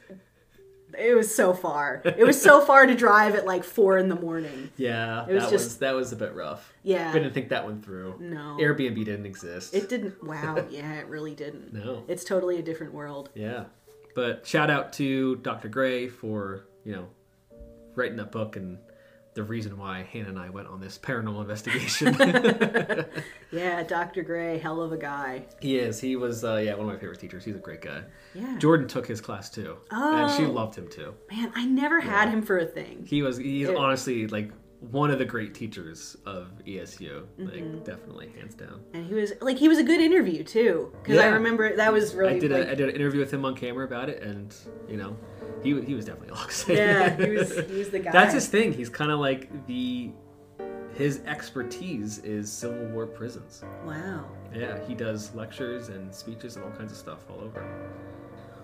[1.00, 2.02] it was so far.
[2.06, 4.70] It was so far to drive at like four in the morning.
[4.78, 6.74] yeah, it was that just- was that was a bit rough.
[6.84, 7.10] Yeah.
[7.10, 8.18] I didn't think that one through.
[8.20, 8.58] No.
[8.60, 9.74] Airbnb didn't exist.
[9.74, 11.74] It didn't wow, yeah, it really didn't.
[11.74, 12.04] no.
[12.08, 13.30] It's totally a different world.
[13.36, 13.66] Yeah.
[14.16, 15.70] But shout out to Dr.
[15.70, 17.08] Gray for, you know,
[17.96, 18.78] writing that book and
[19.40, 22.14] the reason why Hannah and I went on this paranormal investigation.
[23.52, 24.22] Yeah, Dr.
[24.22, 25.46] Gray, hell of a guy.
[25.62, 26.00] he is.
[26.00, 27.44] He was, uh, yeah, one of my favorite teachers.
[27.44, 28.04] He's a great guy.
[28.36, 28.58] Yeah.
[28.60, 29.78] Jordan took his class too.
[29.92, 30.16] Oh.
[30.18, 30.52] And she Oh.
[30.52, 31.16] loved him too.
[31.32, 33.06] Man, I never had him for a thing.
[33.08, 34.52] He was, he's It- honestly like
[34.92, 37.24] one of the great teachers of ESU.
[37.40, 37.46] Mm-hmm.
[37.48, 38.82] Like, definitely, hands down.
[38.94, 40.94] And he was like he was a good interview too.
[41.02, 43.32] Because I remember that was really I did, like, a, I did an interview with
[43.34, 44.56] him on camera about it, and,
[44.88, 45.18] you know,
[45.64, 46.78] he, he was definitely all excited.
[46.78, 48.12] Yeah, he was he was the guy.
[48.12, 48.74] That's his thing.
[48.74, 50.12] He's kind of like the
[50.96, 53.64] his expertise is Civil War prisons.
[53.86, 54.26] Wow.
[54.54, 57.64] Yeah, he does lectures and speeches and all kinds of stuff all over.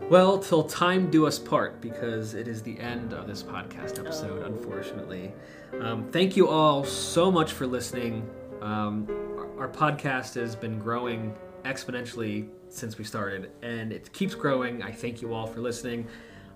[0.09, 4.41] Well, till time do us part, because it is the end of this podcast episode,
[4.43, 4.47] Oh.
[4.47, 5.31] unfortunately.
[5.79, 8.29] Um, thank you all so much for listening.
[8.61, 11.33] Um, our, our podcast has been growing
[11.63, 14.83] exponentially since we started, and it keeps growing.
[14.83, 16.07] I thank you all for listening.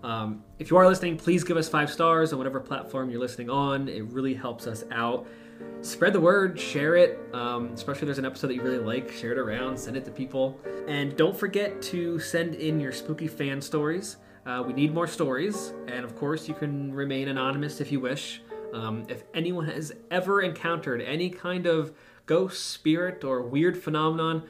[0.03, 3.49] Um, if you are listening, please give us five stars on whatever platform you're listening
[3.49, 3.87] on.
[3.87, 5.27] It really helps us out
[5.81, 9.11] spread the word, share it, um, especially if there's an episode that you really like,
[9.11, 10.59] share it around, send it to people.
[10.87, 14.17] And don't forget to send in your spooky fan stories.
[14.45, 18.41] Uh, we need more stories, and of course, you can remain anonymous if you wish.
[18.73, 21.93] Um, if anyone has ever encountered any kind of
[22.25, 24.43] ghost, spirit, or weird phenomenon,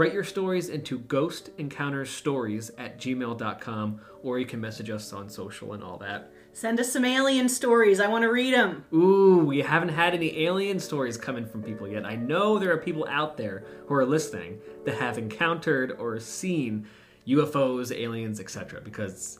[0.00, 5.84] write your stories into ghostencountersstories at gmail.com, or you can message us on social and
[5.84, 6.32] all that.
[6.54, 8.00] Send us some alien stories.
[8.00, 8.86] I want to read them.
[8.94, 12.06] Ooh, we haven't had any alien stories coming from people yet.
[12.06, 16.86] I know there are people out there who are listening that have encountered or seen
[17.26, 18.80] UFOs, aliens, etc.
[18.80, 19.38] Because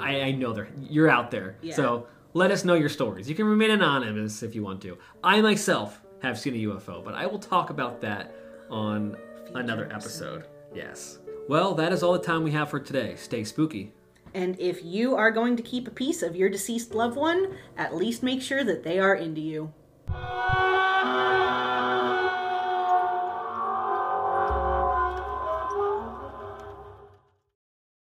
[0.00, 1.58] I, I know they're you're out there.
[1.60, 1.74] Yeah.
[1.74, 3.28] So let us know your stories.
[3.28, 4.96] You can remain anonymous if you want to.
[5.22, 8.34] I myself have seen a UFO, but I will talk about that
[8.70, 9.16] on
[9.54, 10.44] another episode.
[10.74, 11.18] Yes.
[11.48, 13.14] Well, that is all the time we have for today.
[13.16, 13.92] Stay spooky.
[14.34, 17.96] And if you are going to keep a piece of your deceased loved one, at
[17.96, 19.72] least make sure that they are into you.